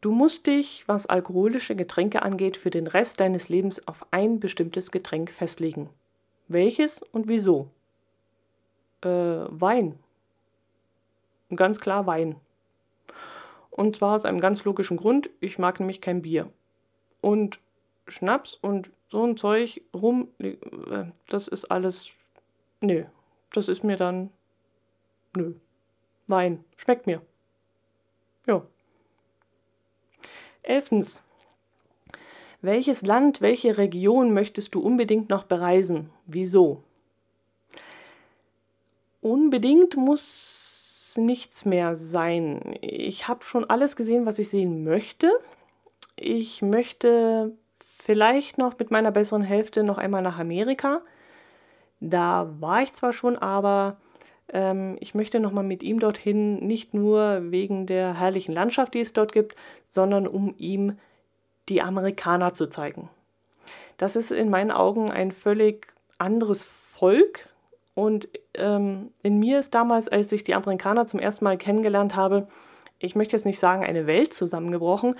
Du 0.00 0.10
musst 0.10 0.46
dich, 0.46 0.84
was 0.86 1.06
alkoholische 1.06 1.76
Getränke 1.76 2.22
angeht, 2.22 2.56
für 2.56 2.70
den 2.70 2.86
Rest 2.88 3.20
deines 3.20 3.48
Lebens 3.48 3.86
auf 3.86 4.04
ein 4.10 4.40
bestimmtes 4.40 4.90
Getränk 4.90 5.30
festlegen. 5.30 5.88
Welches 6.48 7.02
und 7.02 7.28
wieso? 7.28 7.68
Äh, 9.02 9.08
Wein. 9.08 9.98
Ganz 11.54 11.80
klar 11.80 12.06
Wein. 12.06 12.36
Und 13.70 13.96
zwar 13.96 14.14
aus 14.14 14.24
einem 14.24 14.40
ganz 14.40 14.64
logischen 14.64 14.96
Grund, 14.96 15.30
ich 15.40 15.58
mag 15.58 15.80
nämlich 15.80 16.00
kein 16.00 16.22
Bier. 16.22 16.50
Und 17.20 17.58
Schnaps 18.06 18.54
und 18.54 18.90
so 19.08 19.24
ein 19.24 19.36
Zeug 19.36 19.82
rum, 19.94 20.28
äh, 20.38 20.56
das 21.28 21.48
ist 21.48 21.66
alles. 21.66 22.10
Nö. 22.80 23.04
Das 23.52 23.68
ist 23.68 23.84
mir 23.84 23.96
dann. 23.96 24.30
Nö. 25.36 25.54
Wein. 26.26 26.64
Schmeckt 26.76 27.06
mir. 27.06 27.22
Ja. 28.46 28.62
Elftens. 30.62 31.22
Welches 32.60 33.02
Land, 33.02 33.40
welche 33.40 33.76
Region 33.78 34.32
möchtest 34.32 34.74
du 34.74 34.80
unbedingt 34.80 35.30
noch 35.30 35.44
bereisen? 35.44 36.10
Wieso? 36.26 36.82
Unbedingt 39.22 39.96
muss 39.96 41.14
nichts 41.16 41.64
mehr 41.64 41.94
sein. 41.94 42.76
Ich 42.80 43.28
habe 43.28 43.44
schon 43.44 43.70
alles 43.70 43.94
gesehen, 43.96 44.26
was 44.26 44.40
ich 44.40 44.50
sehen 44.50 44.82
möchte. 44.82 45.30
Ich 46.16 46.60
möchte 46.60 47.52
vielleicht 47.80 48.58
noch 48.58 48.78
mit 48.78 48.90
meiner 48.90 49.12
besseren 49.12 49.42
Hälfte 49.42 49.84
noch 49.84 49.96
einmal 49.96 50.22
nach 50.22 50.40
Amerika. 50.40 51.02
Da 52.00 52.52
war 52.58 52.82
ich 52.82 52.94
zwar 52.94 53.12
schon, 53.12 53.38
aber 53.38 53.96
ähm, 54.52 54.96
ich 54.98 55.14
möchte 55.14 55.38
noch 55.38 55.52
mal 55.52 55.62
mit 55.62 55.84
ihm 55.84 56.00
dorthin, 56.00 56.56
nicht 56.66 56.92
nur 56.92 57.52
wegen 57.52 57.86
der 57.86 58.18
herrlichen 58.18 58.52
Landschaft, 58.52 58.94
die 58.94 59.00
es 59.00 59.12
dort 59.12 59.32
gibt, 59.32 59.54
sondern 59.88 60.26
um 60.26 60.54
ihm 60.58 60.98
die 61.68 61.80
Amerikaner 61.80 62.54
zu 62.54 62.68
zeigen. 62.68 63.08
Das 63.98 64.16
ist 64.16 64.32
in 64.32 64.50
meinen 64.50 64.72
Augen 64.72 65.12
ein 65.12 65.30
völlig 65.30 65.94
anderes 66.18 66.64
Volk, 66.64 67.48
und 67.94 68.28
ähm, 68.54 69.12
in 69.22 69.38
mir 69.38 69.58
ist 69.58 69.74
damals, 69.74 70.08
als 70.08 70.32
ich 70.32 70.44
die 70.44 70.54
Amerikaner 70.54 71.06
zum 71.06 71.20
ersten 71.20 71.44
Mal 71.44 71.58
kennengelernt 71.58 72.16
habe, 72.16 72.48
ich 72.98 73.14
möchte 73.14 73.36
jetzt 73.36 73.46
nicht 73.46 73.58
sagen, 73.58 73.84
eine 73.84 74.06
Welt 74.06 74.32
zusammengebrochen, 74.32 75.16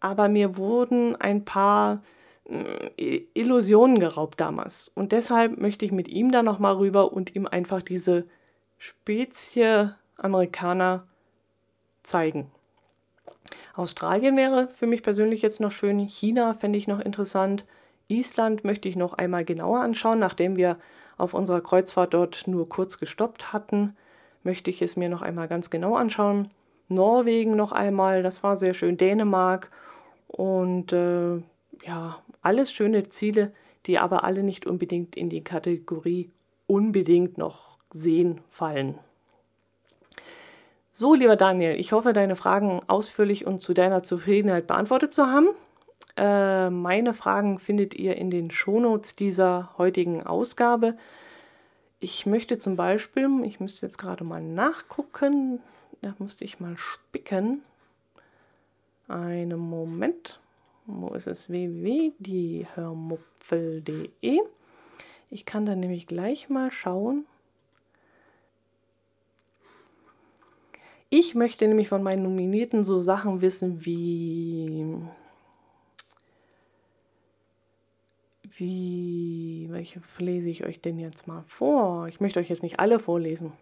aber 0.00 0.28
mir 0.28 0.56
wurden 0.56 1.16
ein 1.16 1.44
paar 1.44 2.02
äh, 2.44 3.22
Illusionen 3.34 3.98
geraubt 3.98 4.40
damals. 4.40 4.90
Und 4.94 5.12
deshalb 5.12 5.58
möchte 5.58 5.84
ich 5.84 5.92
mit 5.92 6.08
ihm 6.08 6.30
da 6.30 6.42
nochmal 6.42 6.74
rüber 6.76 7.12
und 7.12 7.34
ihm 7.34 7.46
einfach 7.46 7.82
diese 7.82 8.26
Spezie 8.78 9.94
Amerikaner 10.16 11.06
zeigen. 12.02 12.50
Australien 13.74 14.36
wäre 14.36 14.68
für 14.68 14.86
mich 14.86 15.02
persönlich 15.02 15.42
jetzt 15.42 15.60
noch 15.60 15.70
schön, 15.70 15.98
China 16.00 16.52
fände 16.54 16.78
ich 16.78 16.86
noch 16.86 17.00
interessant, 17.00 17.64
Island 18.08 18.64
möchte 18.64 18.88
ich 18.88 18.96
noch 18.96 19.14
einmal 19.14 19.44
genauer 19.44 19.80
anschauen, 19.80 20.18
nachdem 20.18 20.56
wir 20.56 20.76
auf 21.20 21.34
unserer 21.34 21.60
Kreuzfahrt 21.60 22.14
dort 22.14 22.46
nur 22.46 22.68
kurz 22.68 22.98
gestoppt 22.98 23.52
hatten, 23.52 23.96
möchte 24.42 24.70
ich 24.70 24.82
es 24.82 24.96
mir 24.96 25.08
noch 25.08 25.22
einmal 25.22 25.48
ganz 25.48 25.70
genau 25.70 25.96
anschauen. 25.96 26.48
Norwegen 26.88 27.56
noch 27.56 27.72
einmal, 27.72 28.22
das 28.22 28.42
war 28.42 28.56
sehr 28.56 28.74
schön, 28.74 28.96
Dänemark 28.96 29.70
und 30.26 30.92
äh, 30.92 31.36
ja, 31.84 32.18
alles 32.42 32.72
schöne 32.72 33.04
Ziele, 33.04 33.52
die 33.86 33.98
aber 33.98 34.24
alle 34.24 34.42
nicht 34.42 34.66
unbedingt 34.66 35.16
in 35.16 35.28
die 35.28 35.44
Kategorie 35.44 36.30
unbedingt 36.66 37.38
noch 37.38 37.78
sehen 37.92 38.40
fallen. 38.48 38.98
So, 40.92 41.14
lieber 41.14 41.36
Daniel, 41.36 41.78
ich 41.78 41.92
hoffe, 41.92 42.12
deine 42.12 42.36
Fragen 42.36 42.80
ausführlich 42.86 43.46
und 43.46 43.62
zu 43.62 43.72
deiner 43.72 44.02
Zufriedenheit 44.02 44.66
beantwortet 44.66 45.12
zu 45.12 45.26
haben. 45.26 45.48
Äh, 46.16 46.70
meine 46.70 47.12
Fragen 47.14 47.58
findet 47.58 47.94
ihr 47.94 48.16
in 48.16 48.30
den 48.30 48.50
Shownotes 48.50 49.16
dieser 49.16 49.70
heutigen 49.78 50.26
Ausgabe. 50.26 50.96
Ich 52.00 52.26
möchte 52.26 52.58
zum 52.58 52.76
Beispiel, 52.76 53.28
ich 53.44 53.60
müsste 53.60 53.86
jetzt 53.86 53.96
gerade 53.98 54.24
mal 54.24 54.42
nachgucken, 54.42 55.60
da 56.02 56.14
musste 56.18 56.44
ich 56.44 56.60
mal 56.60 56.76
spicken. 56.76 57.62
Einen 59.08 59.58
Moment. 59.58 60.38
Wo 60.86 61.08
ist 61.14 61.26
es? 61.26 61.50
www.diehörmupfel.de. 61.50 64.40
Ich 65.30 65.44
kann 65.44 65.66
dann 65.66 65.80
nämlich 65.80 66.06
gleich 66.06 66.48
mal 66.48 66.70
schauen. 66.70 67.26
Ich 71.10 71.34
möchte 71.34 71.66
nämlich 71.66 71.88
von 71.88 72.02
meinen 72.02 72.22
Nominierten 72.22 72.84
so 72.84 73.00
Sachen 73.00 73.40
wissen 73.40 73.84
wie 73.84 74.96
wie 78.60 79.66
welche 79.70 80.00
lese 80.18 80.50
ich 80.50 80.64
euch 80.64 80.80
denn 80.80 80.98
jetzt 80.98 81.26
mal 81.26 81.42
vor? 81.46 82.06
Ich 82.08 82.20
möchte 82.20 82.38
euch 82.38 82.50
jetzt 82.50 82.62
nicht 82.62 82.78
alle 82.78 82.98
vorlesen. 82.98 83.52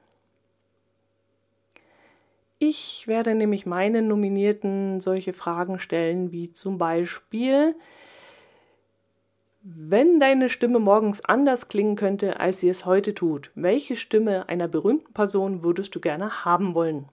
Ich 2.58 3.06
werde 3.06 3.36
nämlich 3.36 3.66
meinen 3.66 4.08
Nominierten 4.08 5.00
solche 5.00 5.32
Fragen 5.32 5.78
stellen 5.78 6.32
wie 6.32 6.52
zum 6.52 6.76
Beispiel, 6.76 7.76
wenn 9.62 10.18
deine 10.18 10.48
Stimme 10.48 10.80
morgens 10.80 11.24
anders 11.24 11.68
klingen 11.68 11.94
könnte, 11.94 12.40
als 12.40 12.60
sie 12.60 12.68
es 12.68 12.84
heute 12.84 13.14
tut, 13.14 13.52
welche 13.54 13.94
Stimme 13.94 14.48
einer 14.48 14.66
berühmten 14.66 15.12
Person 15.12 15.62
würdest 15.62 15.94
du 15.94 16.00
gerne 16.00 16.44
haben 16.44 16.74
wollen? 16.74 17.08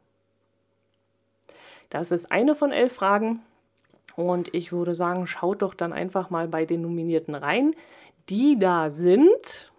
Das 1.92 2.12
ist 2.12 2.32
eine 2.32 2.56
von 2.56 2.72
elf 2.72 2.94
Fragen 2.94 3.39
und 4.15 4.53
ich 4.53 4.72
würde 4.72 4.95
sagen, 4.95 5.27
schaut 5.27 5.62
doch 5.62 5.74
dann 5.74 5.93
einfach 5.93 6.29
mal 6.29 6.48
bei 6.48 6.65
den 6.65 6.81
Nominierten 6.81 7.36
rein, 7.36 7.75
die 8.29 8.57
da 8.57 8.89
sind. 8.89 9.72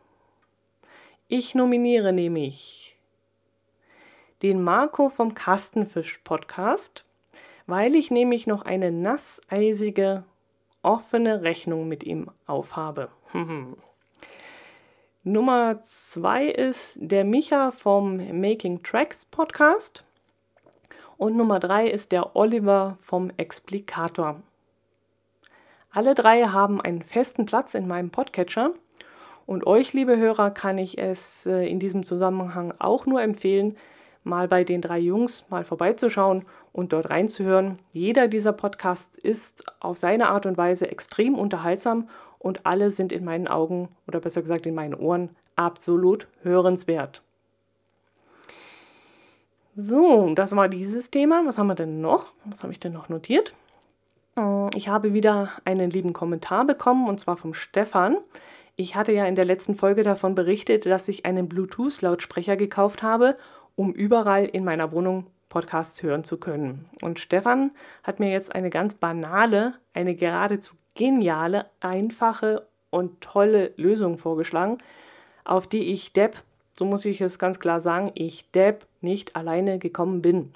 Ich 1.28 1.55
nominiere 1.55 2.12
nämlich 2.12 2.97
den 4.43 4.62
Marco 4.62 5.09
vom 5.09 5.35
Kastenfisch 5.35 6.19
Podcast, 6.19 7.05
weil 7.66 7.97
ich 7.97 8.11
nämlich 8.11 8.47
noch 8.47 8.62
eine 8.62 8.93
nasseisige, 8.93 10.25
offene 10.83 11.43
Rechnung 11.43 11.88
mit 11.88 12.05
ihm 12.05 12.31
aufhabe. 12.47 13.09
Nummer 15.25 15.83
zwei 15.83 16.47
ist 16.47 16.99
der 17.00 17.25
Micha 17.25 17.73
vom 17.73 18.19
Making 18.40 18.85
Tracks 18.85 19.25
Podcast. 19.25 20.05
Und 21.18 21.37
Nummer 21.37 21.61
drei 21.61 21.88
ist 21.88 22.12
der 22.12 22.37
Oliver 22.37 22.96
vom 23.00 23.30
Explikator. 23.37 24.42
Alle 25.90 26.14
drei 26.14 26.42
haben 26.42 26.81
einen 26.81 27.02
festen 27.02 27.46
Platz 27.46 27.74
in 27.74 27.88
meinem 27.88 28.11
Podcatcher. 28.11 28.72
Und 29.46 29.66
euch, 29.66 29.94
liebe 29.94 30.18
Hörer, 30.18 30.50
kann 30.50 30.76
ich 30.76 30.98
es 30.98 31.46
äh, 31.46 31.66
in 31.66 31.79
diesem 31.79 32.02
Zusammenhang 32.02 32.74
auch 32.79 33.07
nur 33.07 33.22
empfehlen, 33.22 33.76
mal 34.24 34.48
bei 34.48 34.64
den 34.64 34.83
drei 34.83 34.98
Jungs 34.98 35.48
mal 35.48 35.64
vorbeizuschauen 35.64 36.44
und 36.72 36.92
dort 36.92 37.09
reinzuhören. 37.09 37.79
Jeder 37.92 38.29
dieser 38.29 38.52
Podcasts 38.52 39.16
ist 39.16 39.64
auf 39.81 39.96
seine 39.96 40.29
Art 40.29 40.44
und 40.44 40.59
Weise 40.59 40.90
extrem 40.90 41.37
unterhaltsam 41.37 42.09
und 42.38 42.66
alle 42.66 42.90
sind 42.90 43.12
in 43.12 43.24
meinen 43.24 43.48
Augen 43.48 43.88
oder 44.07 44.20
besser 44.20 44.42
gesagt 44.42 44.66
in 44.66 44.74
meinen 44.74 44.94
Ohren 44.94 45.31
absolut 45.55 46.29
hörenswert. 46.42 47.22
So, 49.77 50.35
das 50.35 50.57
war 50.57 50.69
dieses 50.69 51.11
Thema. 51.11 51.43
Was 51.45 51.59
haben 51.59 51.67
wir 51.67 51.75
denn 51.75 52.01
noch? 52.01 52.33
Was 52.47 52.62
habe 52.62 52.73
ich 52.73 52.81
denn 52.81 52.93
noch 52.93 53.09
notiert? 53.09 53.55
Äh, 54.37 54.77
ich 54.77 54.89
habe 54.89 55.12
wieder 55.12 55.51
einen 55.65 55.91
lieben 55.91 56.12
Kommentar 56.12 56.65
bekommen 56.65 57.09
und 57.09 57.21
zwar 57.21 57.37
vom 57.37 57.55
Stefan. 57.55 58.17
Ich 58.75 58.97
hatte 58.97 59.12
ja 59.12 59.27
in 59.27 59.35
der 59.35 59.45
letzten 59.45 59.75
Folge 59.75 60.03
davon 60.03 60.35
berichtet, 60.35 60.87
dass 60.87 61.09
ich 61.09 61.25
einen 61.25 61.49
Bluetooth-Lautsprecher 61.49 62.57
gekauft 62.57 63.03
habe 63.03 63.37
um 63.77 63.93
überall 63.93 64.47
in 64.47 64.65
meiner 64.65 64.91
Wohnung 64.91 65.27
Podcasts 65.49 66.03
hören 66.03 66.25
zu 66.25 66.39
können. 66.39 66.87
Und 67.03 67.21
Stefan 67.21 67.71
hat 68.03 68.19
mir 68.19 68.31
jetzt 68.31 68.53
eine 68.55 68.71
ganz 68.71 68.95
banale, 68.95 69.75
eine 69.95 70.17
geradezu 70.17 70.75
geniale, 70.95 71.67
einfache 71.81 72.67
und 72.91 73.21
tolle 73.21 73.73
Lösung 73.77 74.19
vorgeschlagen, 74.19 74.79
auf 75.45 75.69
die 75.69 75.93
ich 75.93 76.12
Depp, 76.12 76.43
so 76.79 76.85
muss 76.85 77.05
ich 77.05 77.21
es 77.21 77.39
ganz 77.39 77.59
klar 77.59 77.81
sagen, 77.81 78.11
ich 78.15 78.51
Depp 78.51 78.87
nicht 79.01 79.37
alleine 79.37 79.79
gekommen 79.79 80.23
bin. 80.23 80.53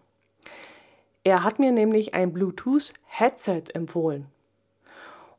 Er 1.25 1.45
hat 1.45 1.59
mir 1.59 1.73
nämlich 1.73 2.15
ein 2.15 2.33
Bluetooth-Headset 2.33 3.65
empfohlen. 3.75 4.27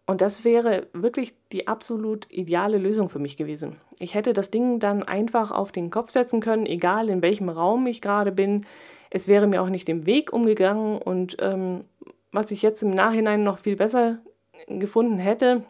Und 0.05 0.21
das 0.21 0.43
wäre 0.43 0.87
wirklich 0.93 1.33
die 1.51 1.67
absolut 1.67 2.27
ideale 2.31 2.77
Lösung 2.77 3.09
für 3.09 3.19
mich 3.19 3.37
gewesen. 3.37 3.77
Ich 3.99 4.13
hätte 4.13 4.33
das 4.33 4.51
Ding 4.51 4.79
dann 4.79 5.03
einfach 5.03 5.51
auf 5.51 5.71
den 5.71 5.89
Kopf 5.89 6.11
setzen 6.11 6.41
können, 6.41 6.65
egal 6.65 7.09
in 7.09 7.21
welchem 7.21 7.49
Raum 7.49 7.87
ich 7.87 8.01
gerade 8.01 8.31
bin. 8.31 8.65
Es 9.09 9.27
wäre 9.27 9.47
mir 9.47 9.61
auch 9.61 9.69
nicht 9.69 9.87
im 9.89 10.05
Weg 10.05 10.33
umgegangen 10.33 10.97
und 10.97 11.37
ähm, 11.39 11.85
was 12.31 12.51
ich 12.51 12.61
jetzt 12.61 12.81
im 12.81 12.91
Nachhinein 12.91 13.43
noch 13.43 13.57
viel 13.57 13.75
besser 13.75 14.19
gefunden 14.67 15.17
hätte, 15.17 15.63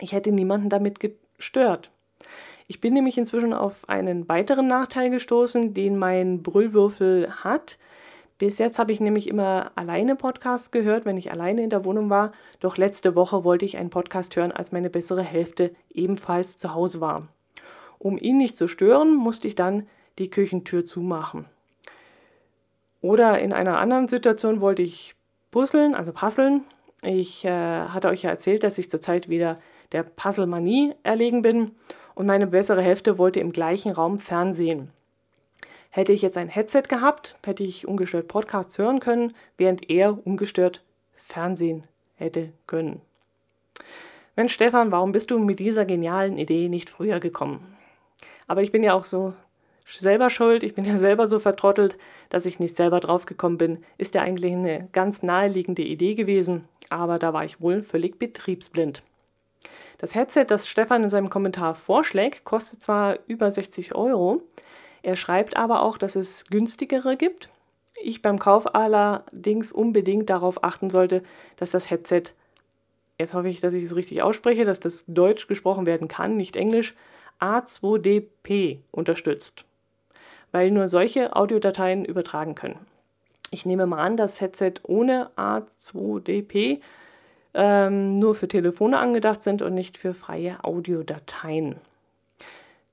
ich 0.00 0.12
hätte 0.12 0.32
niemanden 0.32 0.68
damit 0.68 0.98
gestört. 1.00 1.90
Ich 2.70 2.80
bin 2.80 2.94
nämlich 2.94 3.18
inzwischen 3.18 3.52
auf 3.52 3.88
einen 3.88 4.28
weiteren 4.28 4.68
Nachteil 4.68 5.10
gestoßen, 5.10 5.74
den 5.74 5.98
mein 5.98 6.40
Brüllwürfel 6.44 7.28
hat. 7.42 7.78
Bis 8.38 8.58
jetzt 8.58 8.78
habe 8.78 8.92
ich 8.92 9.00
nämlich 9.00 9.26
immer 9.26 9.72
alleine 9.74 10.14
Podcasts 10.14 10.70
gehört, 10.70 11.04
wenn 11.04 11.16
ich 11.16 11.32
alleine 11.32 11.64
in 11.64 11.70
der 11.70 11.84
Wohnung 11.84 12.10
war. 12.10 12.30
Doch 12.60 12.76
letzte 12.76 13.16
Woche 13.16 13.42
wollte 13.42 13.64
ich 13.64 13.76
einen 13.76 13.90
Podcast 13.90 14.36
hören, 14.36 14.52
als 14.52 14.70
meine 14.70 14.88
bessere 14.88 15.24
Hälfte 15.24 15.74
ebenfalls 15.92 16.58
zu 16.58 16.72
Hause 16.72 17.00
war. 17.00 17.26
Um 17.98 18.16
ihn 18.16 18.36
nicht 18.36 18.56
zu 18.56 18.68
stören, 18.68 19.16
musste 19.16 19.48
ich 19.48 19.56
dann 19.56 19.88
die 20.20 20.30
Küchentür 20.30 20.84
zumachen. 20.84 21.46
Oder 23.00 23.40
in 23.40 23.52
einer 23.52 23.78
anderen 23.78 24.06
Situation 24.06 24.60
wollte 24.60 24.82
ich 24.82 25.16
puzzeln, 25.50 25.96
also 25.96 26.12
puzzeln. 26.12 26.62
Ich 27.02 27.44
äh, 27.44 27.50
hatte 27.50 28.10
euch 28.10 28.22
ja 28.22 28.30
erzählt, 28.30 28.62
dass 28.62 28.78
ich 28.78 28.90
zurzeit 28.90 29.28
wieder 29.28 29.58
der 29.90 30.04
Puzzle-Manie 30.04 30.94
erlegen 31.02 31.42
bin 31.42 31.72
und 32.20 32.26
meine 32.26 32.46
bessere 32.46 32.82
Hälfte 32.82 33.16
wollte 33.16 33.40
im 33.40 33.50
gleichen 33.50 33.92
Raum 33.92 34.18
Fernsehen. 34.18 34.90
Hätte 35.88 36.12
ich 36.12 36.20
jetzt 36.20 36.36
ein 36.36 36.50
Headset 36.50 36.82
gehabt, 36.86 37.38
hätte 37.46 37.62
ich 37.62 37.88
ungestört 37.88 38.28
Podcasts 38.28 38.76
hören 38.76 39.00
können, 39.00 39.32
während 39.56 39.88
er 39.88 40.18
ungestört 40.26 40.84
Fernsehen 41.16 41.84
hätte 42.16 42.50
können. 42.66 43.00
Mensch, 44.36 44.52
Stefan, 44.52 44.92
warum 44.92 45.12
bist 45.12 45.30
du 45.30 45.38
mit 45.38 45.60
dieser 45.60 45.86
genialen 45.86 46.36
Idee 46.36 46.68
nicht 46.68 46.90
früher 46.90 47.20
gekommen? 47.20 47.74
Aber 48.46 48.60
ich 48.60 48.70
bin 48.70 48.82
ja 48.82 48.92
auch 48.92 49.06
so 49.06 49.32
selber 49.86 50.28
schuld, 50.28 50.62
ich 50.62 50.74
bin 50.74 50.84
ja 50.84 50.98
selber 50.98 51.26
so 51.26 51.38
vertrottelt, 51.38 51.96
dass 52.28 52.44
ich 52.44 52.60
nicht 52.60 52.76
selber 52.76 53.00
draufgekommen 53.00 53.56
bin. 53.56 53.78
Ist 53.96 54.14
ja 54.14 54.20
eigentlich 54.20 54.52
eine 54.52 54.90
ganz 54.92 55.22
naheliegende 55.22 55.84
Idee 55.84 56.14
gewesen, 56.14 56.68
aber 56.90 57.18
da 57.18 57.32
war 57.32 57.46
ich 57.46 57.62
wohl 57.62 57.82
völlig 57.82 58.18
betriebsblind. 58.18 59.02
Das 60.00 60.14
Headset, 60.14 60.46
das 60.48 60.66
Stefan 60.66 61.02
in 61.02 61.10
seinem 61.10 61.28
Kommentar 61.28 61.74
vorschlägt, 61.74 62.44
kostet 62.46 62.80
zwar 62.80 63.18
über 63.26 63.50
60 63.50 63.94
Euro, 63.94 64.40
er 65.02 65.14
schreibt 65.14 65.58
aber 65.58 65.82
auch, 65.82 65.98
dass 65.98 66.16
es 66.16 66.46
günstigere 66.46 67.18
gibt. 67.18 67.50
Ich 68.02 68.22
beim 68.22 68.38
Kauf 68.38 68.74
allerdings 68.74 69.72
unbedingt 69.72 70.30
darauf 70.30 70.64
achten 70.64 70.88
sollte, 70.88 71.22
dass 71.56 71.68
das 71.68 71.90
Headset, 71.90 72.22
jetzt 73.18 73.34
hoffe 73.34 73.50
ich, 73.50 73.60
dass 73.60 73.74
ich 73.74 73.84
es 73.84 73.94
richtig 73.94 74.22
ausspreche, 74.22 74.64
dass 74.64 74.80
das 74.80 75.04
Deutsch 75.06 75.48
gesprochen 75.48 75.84
werden 75.84 76.08
kann, 76.08 76.34
nicht 76.34 76.56
Englisch, 76.56 76.94
A2DP 77.38 78.78
unterstützt, 78.92 79.66
weil 80.50 80.70
nur 80.70 80.88
solche 80.88 81.36
Audiodateien 81.36 82.06
übertragen 82.06 82.54
können. 82.54 82.78
Ich 83.50 83.66
nehme 83.66 83.84
mal 83.84 83.98
an, 83.98 84.16
dass 84.16 84.40
Headset 84.40 84.76
ohne 84.82 85.30
A2DP 85.36 86.80
ähm, 87.54 88.16
nur 88.16 88.34
für 88.34 88.48
Telefone 88.48 88.98
angedacht 88.98 89.42
sind 89.42 89.62
und 89.62 89.74
nicht 89.74 89.98
für 89.98 90.14
freie 90.14 90.62
Audiodateien. 90.64 91.76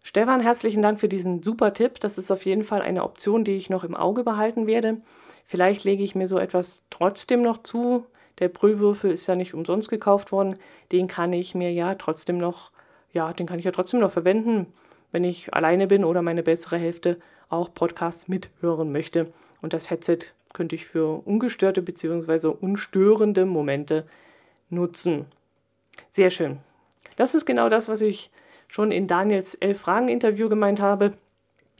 Stefan, 0.03 0.39
herzlichen 0.39 0.81
Dank 0.81 0.99
für 0.99 1.09
diesen 1.09 1.43
super 1.43 1.73
Tipp. 1.73 1.99
Das 1.99 2.17
ist 2.17 2.31
auf 2.31 2.45
jeden 2.45 2.63
Fall 2.63 2.81
eine 2.81 3.03
Option, 3.03 3.43
die 3.43 3.55
ich 3.55 3.69
noch 3.69 3.83
im 3.83 3.95
Auge 3.95 4.23
behalten 4.23 4.65
werde. 4.65 4.97
Vielleicht 5.45 5.83
lege 5.83 6.03
ich 6.03 6.15
mir 6.15 6.27
so 6.27 6.37
etwas 6.39 6.83
trotzdem 6.89 7.41
noch 7.41 7.57
zu, 7.57 8.05
Der 8.39 8.49
Brüllwürfel 8.49 9.11
ist 9.11 9.27
ja 9.27 9.35
nicht 9.35 9.53
umsonst 9.53 9.89
gekauft 9.89 10.31
worden. 10.31 10.57
Den 10.91 11.07
kann 11.07 11.33
ich 11.33 11.55
mir 11.55 11.71
ja 11.71 11.95
trotzdem 11.95 12.37
noch, 12.37 12.71
ja, 13.11 13.33
den 13.33 13.47
kann 13.47 13.59
ich 13.59 13.65
ja 13.65 13.71
trotzdem 13.71 13.99
noch 13.99 14.11
verwenden, 14.11 14.67
wenn 15.11 15.23
ich 15.23 15.53
alleine 15.53 15.87
bin 15.87 16.03
oder 16.03 16.21
meine 16.21 16.43
bessere 16.43 16.77
Hälfte 16.77 17.17
auch 17.49 17.73
Podcasts 17.73 18.27
mithören 18.27 18.91
möchte. 18.91 19.31
Und 19.61 19.73
das 19.73 19.89
Headset 19.89 20.19
könnte 20.53 20.75
ich 20.75 20.85
für 20.85 21.21
ungestörte 21.25 21.81
bzw. 21.81 22.47
unstörende 22.47 23.45
Momente 23.45 24.05
nutzen. 24.69 25.25
Sehr 26.11 26.29
schön. 26.29 26.59
Das 27.15 27.35
ist 27.35 27.45
genau 27.45 27.69
das, 27.69 27.89
was 27.89 28.01
ich 28.01 28.31
schon 28.67 28.91
in 28.91 29.07
Daniels 29.07 29.55
Elf-Fragen-Interview 29.55 30.49
gemeint 30.49 30.79
habe. 30.79 31.13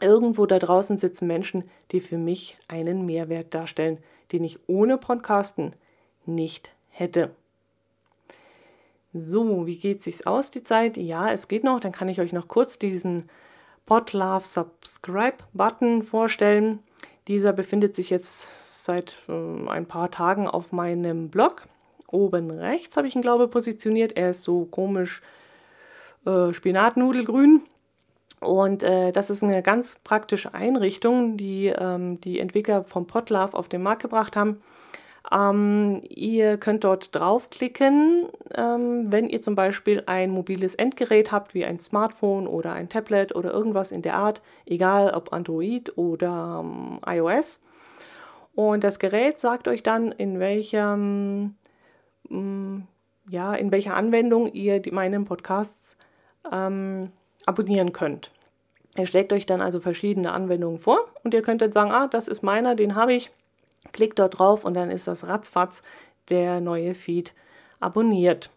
Irgendwo 0.02 0.45
da 0.45 0.60
draußen 0.60 0.97
sitzen 0.97 1.28
Menschen, 1.28 1.63
die 1.91 2.02
für 2.02 2.17
mich 2.17 2.58
einen 2.67 3.06
Mehrwert 3.06 3.54
darstellen, 3.54 3.97
den 4.32 4.43
ich 4.43 4.60
ohne 4.67 4.97
Podcasten 4.97 5.73
nicht 6.26 6.73
hätte. 6.89 7.32
So, 9.13 9.65
wie 9.65 9.78
geht 9.78 10.00
es 10.00 10.04
sich 10.06 10.28
aus, 10.28 10.52
die 10.52 10.63
Zeit? 10.63 10.97
Ja, 10.97 11.32
es 11.32 11.47
geht 11.47 11.63
noch. 11.63 11.80
Dann 11.80 11.91
kann 11.91 12.10
ich 12.10 12.19
euch 12.19 12.34
noch 12.34 12.47
kurz 12.47 12.78
diesen 12.78 13.26
Podlove 13.86 14.45
Subscribe 14.45 15.38
Button 15.54 16.04
vorstellen. 16.04 16.80
Dieser 17.28 17.54
befindet 17.54 17.95
sich 17.95 18.10
jetzt 18.10 18.84
seit 18.86 19.17
äh, 19.28 19.69
ein 19.69 19.88
paar 19.88 20.12
Tagen 20.12 20.47
auf 20.47 20.71
meinem 20.71 21.30
Blog. 21.30 21.63
Oben 22.08 22.52
rechts 22.52 22.98
habe 22.98 23.08
ich 23.08 23.15
ihn, 23.15 23.22
glaube 23.22 23.46
ich, 23.46 23.52
positioniert. 23.52 24.15
Er 24.15 24.32
ist 24.32 24.43
so 24.43 24.65
komisch 24.65 25.22
äh, 26.26 26.54
Spinatnudelgrün. 26.54 27.62
Und 28.39 28.84
äh, 28.84 29.12
das 29.12 29.30
ist 29.30 29.43
eine 29.43 29.63
ganz 29.63 30.00
praktische 30.04 30.54
Einrichtung, 30.54 31.38
die 31.38 31.67
ähm, 31.67 32.22
die 32.22 32.39
Entwickler 32.39 32.84
vom 32.84 33.08
Podlove 33.08 33.58
auf 33.58 33.67
den 33.67 33.82
Markt 33.82 34.04
gebracht 34.04 34.36
haben. 34.36 34.62
Ähm, 35.32 36.02
ihr 36.08 36.58
könnt 36.58 36.84
dort 36.84 37.13
draufklicken, 37.13 38.28
ähm, 38.54 39.12
wenn 39.12 39.28
ihr 39.28 39.41
zum 39.41 39.56
Beispiel 39.56 40.04
ein 40.06 40.30
mobiles 40.30 40.76
Endgerät 40.76 41.32
habt, 41.32 41.54
wie 41.54 41.65
ein 41.65 41.80
Smartphone 41.80 42.48
oder 42.48 42.74
ein 42.74 42.89
Tablet 42.89 43.36
oder 43.36 43.52
irgendwas 43.52 43.91
in 43.91 44.02
der 44.02 44.15
Art, 44.15 44.41
egal 44.65 45.10
ob 45.10 45.34
Android 45.34 45.98
oder 45.98 46.63
ähm, 46.63 47.00
iOS. 47.06 47.60
Und 48.56 48.84
das 48.84 49.00
Gerät 49.00 49.39
sagt 49.39 49.67
euch 49.67 49.84
dann, 49.84 50.12
in 50.12 50.39
welchem, 50.39 51.58
ja, 52.30 53.54
in 53.56 53.72
welcher 53.72 53.96
Anwendung 53.96 54.48
ihr 54.48 54.80
die, 54.80 54.92
meinen 54.92 55.26
Podcasts 55.26 55.98
ähm, 56.52 57.12
abonnieren 57.46 57.94
könnt. 57.94 58.32
Er 58.96 59.06
schlägt 59.06 59.32
euch 59.32 59.46
dann 59.46 59.62
also 59.62 59.80
verschiedene 59.80 60.32
Anwendungen 60.32 60.80
vor 60.80 61.00
und 61.24 61.34
ihr 61.34 61.42
könnt 61.42 61.62
dann 61.62 61.72
sagen, 61.72 61.92
ah, 61.92 62.08
das 62.08 62.28
ist 62.28 62.42
meiner, 62.42 62.76
den 62.76 62.96
habe 62.96 63.13
ich. 63.13 63.30
Klickt 63.92 64.20
dort 64.20 64.40
drauf 64.40 64.66
und 64.66 64.74
dann 64.74 64.90
ist 64.90 65.08
das 65.08 65.28
ratzfatz 65.28 65.84
der 66.30 66.62
neue 66.62 66.96
Feed 66.96 67.34
abonniert. 67.80 68.50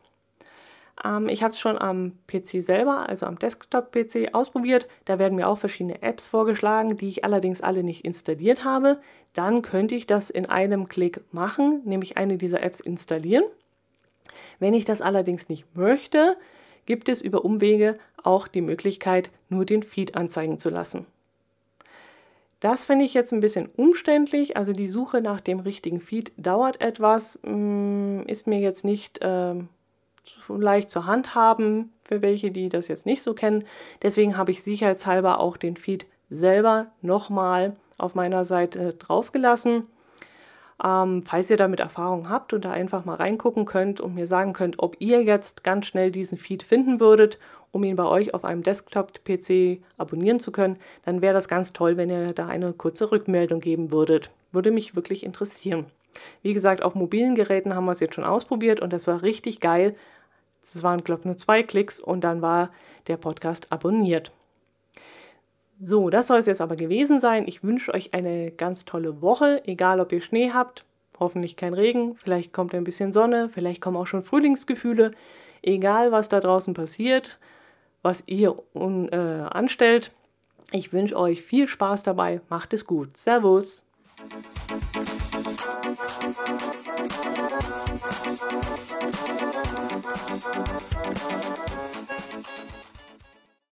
Ähm, 1.04 1.28
ich 1.28 1.42
habe 1.42 1.52
es 1.52 1.58
schon 1.58 1.78
am 1.78 2.12
PC 2.26 2.62
selber, 2.62 3.08
also 3.08 3.26
am 3.26 3.38
Desktop-PC, 3.38 4.34
ausprobiert. 4.34 4.88
Da 5.04 5.18
werden 5.18 5.36
mir 5.36 5.48
auch 5.48 5.58
verschiedene 5.58 6.02
Apps 6.02 6.26
vorgeschlagen, 6.26 6.96
die 6.96 7.08
ich 7.08 7.24
allerdings 7.24 7.60
alle 7.60 7.82
nicht 7.82 8.04
installiert 8.04 8.64
habe. 8.64 9.00
Dann 9.34 9.62
könnte 9.62 9.94
ich 9.94 10.06
das 10.06 10.30
in 10.30 10.46
einem 10.46 10.88
Klick 10.88 11.20
machen, 11.32 11.82
nämlich 11.84 12.16
eine 12.16 12.38
dieser 12.38 12.62
Apps 12.62 12.80
installieren. 12.80 13.44
Wenn 14.58 14.74
ich 14.74 14.84
das 14.84 15.00
allerdings 15.00 15.48
nicht 15.48 15.66
möchte, 15.74 16.36
gibt 16.86 17.08
es 17.08 17.20
über 17.20 17.44
Umwege 17.44 17.98
auch 18.22 18.48
die 18.48 18.62
Möglichkeit, 18.62 19.30
nur 19.48 19.64
den 19.64 19.82
Feed 19.82 20.16
anzeigen 20.16 20.58
zu 20.58 20.70
lassen. 20.70 21.06
Das 22.60 22.84
finde 22.84 23.06
ich 23.06 23.14
jetzt 23.14 23.32
ein 23.32 23.40
bisschen 23.40 23.70
umständlich. 23.74 24.56
Also 24.56 24.72
die 24.72 24.88
Suche 24.88 25.22
nach 25.22 25.40
dem 25.40 25.60
richtigen 25.60 25.98
Feed 25.98 26.32
dauert 26.36 26.82
etwas, 26.82 27.38
mm, 27.42 28.20
ist 28.26 28.46
mir 28.46 28.58
jetzt 28.58 28.84
nicht 28.84 29.22
äh, 29.22 29.54
leicht 30.48 30.90
zu 30.90 31.06
handhaben 31.06 31.92
für 32.02 32.20
welche, 32.20 32.50
die 32.50 32.68
das 32.68 32.88
jetzt 32.88 33.06
nicht 33.06 33.22
so 33.22 33.32
kennen. 33.32 33.64
Deswegen 34.02 34.36
habe 34.36 34.50
ich 34.50 34.62
sicherheitshalber 34.62 35.40
auch 35.40 35.56
den 35.56 35.76
Feed 35.76 36.06
selber 36.28 36.88
nochmal 37.00 37.76
auf 37.96 38.14
meiner 38.14 38.44
Seite 38.44 38.92
draufgelassen. 38.92 39.86
Ähm, 40.82 41.22
falls 41.22 41.50
ihr 41.50 41.58
damit 41.58 41.80
Erfahrung 41.80 42.30
habt 42.30 42.52
und 42.54 42.64
da 42.64 42.72
einfach 42.72 43.04
mal 43.04 43.16
reingucken 43.16 43.66
könnt 43.66 44.00
und 44.00 44.14
mir 44.14 44.26
sagen 44.26 44.54
könnt, 44.54 44.78
ob 44.78 44.96
ihr 44.98 45.22
jetzt 45.22 45.62
ganz 45.62 45.86
schnell 45.86 46.10
diesen 46.10 46.38
Feed 46.38 46.62
finden 46.62 47.00
würdet, 47.00 47.38
um 47.70 47.84
ihn 47.84 47.96
bei 47.96 48.04
euch 48.04 48.32
auf 48.32 48.44
einem 48.44 48.62
Desktop-PC 48.62 49.82
abonnieren 49.98 50.40
zu 50.40 50.52
können, 50.52 50.78
dann 51.04 51.22
wäre 51.22 51.34
das 51.34 51.48
ganz 51.48 51.72
toll, 51.72 51.96
wenn 51.96 52.08
ihr 52.08 52.32
da 52.32 52.46
eine 52.46 52.72
kurze 52.72 53.12
Rückmeldung 53.12 53.60
geben 53.60 53.90
würdet. 53.90 54.30
Würde 54.52 54.70
mich 54.70 54.96
wirklich 54.96 55.24
interessieren. 55.24 55.86
Wie 56.42 56.54
gesagt, 56.54 56.82
auf 56.82 56.94
mobilen 56.94 57.34
Geräten 57.34 57.74
haben 57.74 57.84
wir 57.84 57.92
es 57.92 58.00
jetzt 58.00 58.14
schon 58.14 58.24
ausprobiert 58.24 58.80
und 58.80 58.92
das 58.92 59.06
war 59.06 59.22
richtig 59.22 59.60
geil. 59.60 59.94
Es 60.64 60.82
waren, 60.82 61.04
glaube 61.04 61.20
ich, 61.20 61.26
nur 61.26 61.36
zwei 61.36 61.62
Klicks 61.62 62.00
und 62.00 62.22
dann 62.22 62.42
war 62.42 62.70
der 63.06 63.16
Podcast 63.16 63.70
abonniert. 63.70 64.32
So, 65.82 66.10
das 66.10 66.26
soll 66.26 66.38
es 66.38 66.46
jetzt 66.46 66.60
aber 66.60 66.76
gewesen 66.76 67.18
sein. 67.18 67.48
Ich 67.48 67.64
wünsche 67.64 67.94
euch 67.94 68.12
eine 68.12 68.50
ganz 68.50 68.84
tolle 68.84 69.22
Woche, 69.22 69.62
egal 69.66 70.00
ob 70.00 70.12
ihr 70.12 70.20
Schnee 70.20 70.50
habt, 70.52 70.84
hoffentlich 71.18 71.56
kein 71.56 71.72
Regen, 71.72 72.16
vielleicht 72.16 72.52
kommt 72.52 72.74
ein 72.74 72.84
bisschen 72.84 73.12
Sonne, 73.12 73.48
vielleicht 73.48 73.80
kommen 73.80 73.96
auch 73.96 74.06
schon 74.06 74.22
Frühlingsgefühle. 74.22 75.12
Egal, 75.62 76.12
was 76.12 76.28
da 76.28 76.40
draußen 76.40 76.74
passiert, 76.74 77.38
was 78.02 78.24
ihr 78.26 78.56
äh, 78.74 79.16
anstellt, 79.16 80.12
ich 80.70 80.92
wünsche 80.92 81.16
euch 81.16 81.42
viel 81.42 81.66
Spaß 81.66 82.02
dabei. 82.02 82.40
Macht 82.48 82.72
es 82.74 82.84
gut. 82.86 83.16
Servus. 83.16 83.84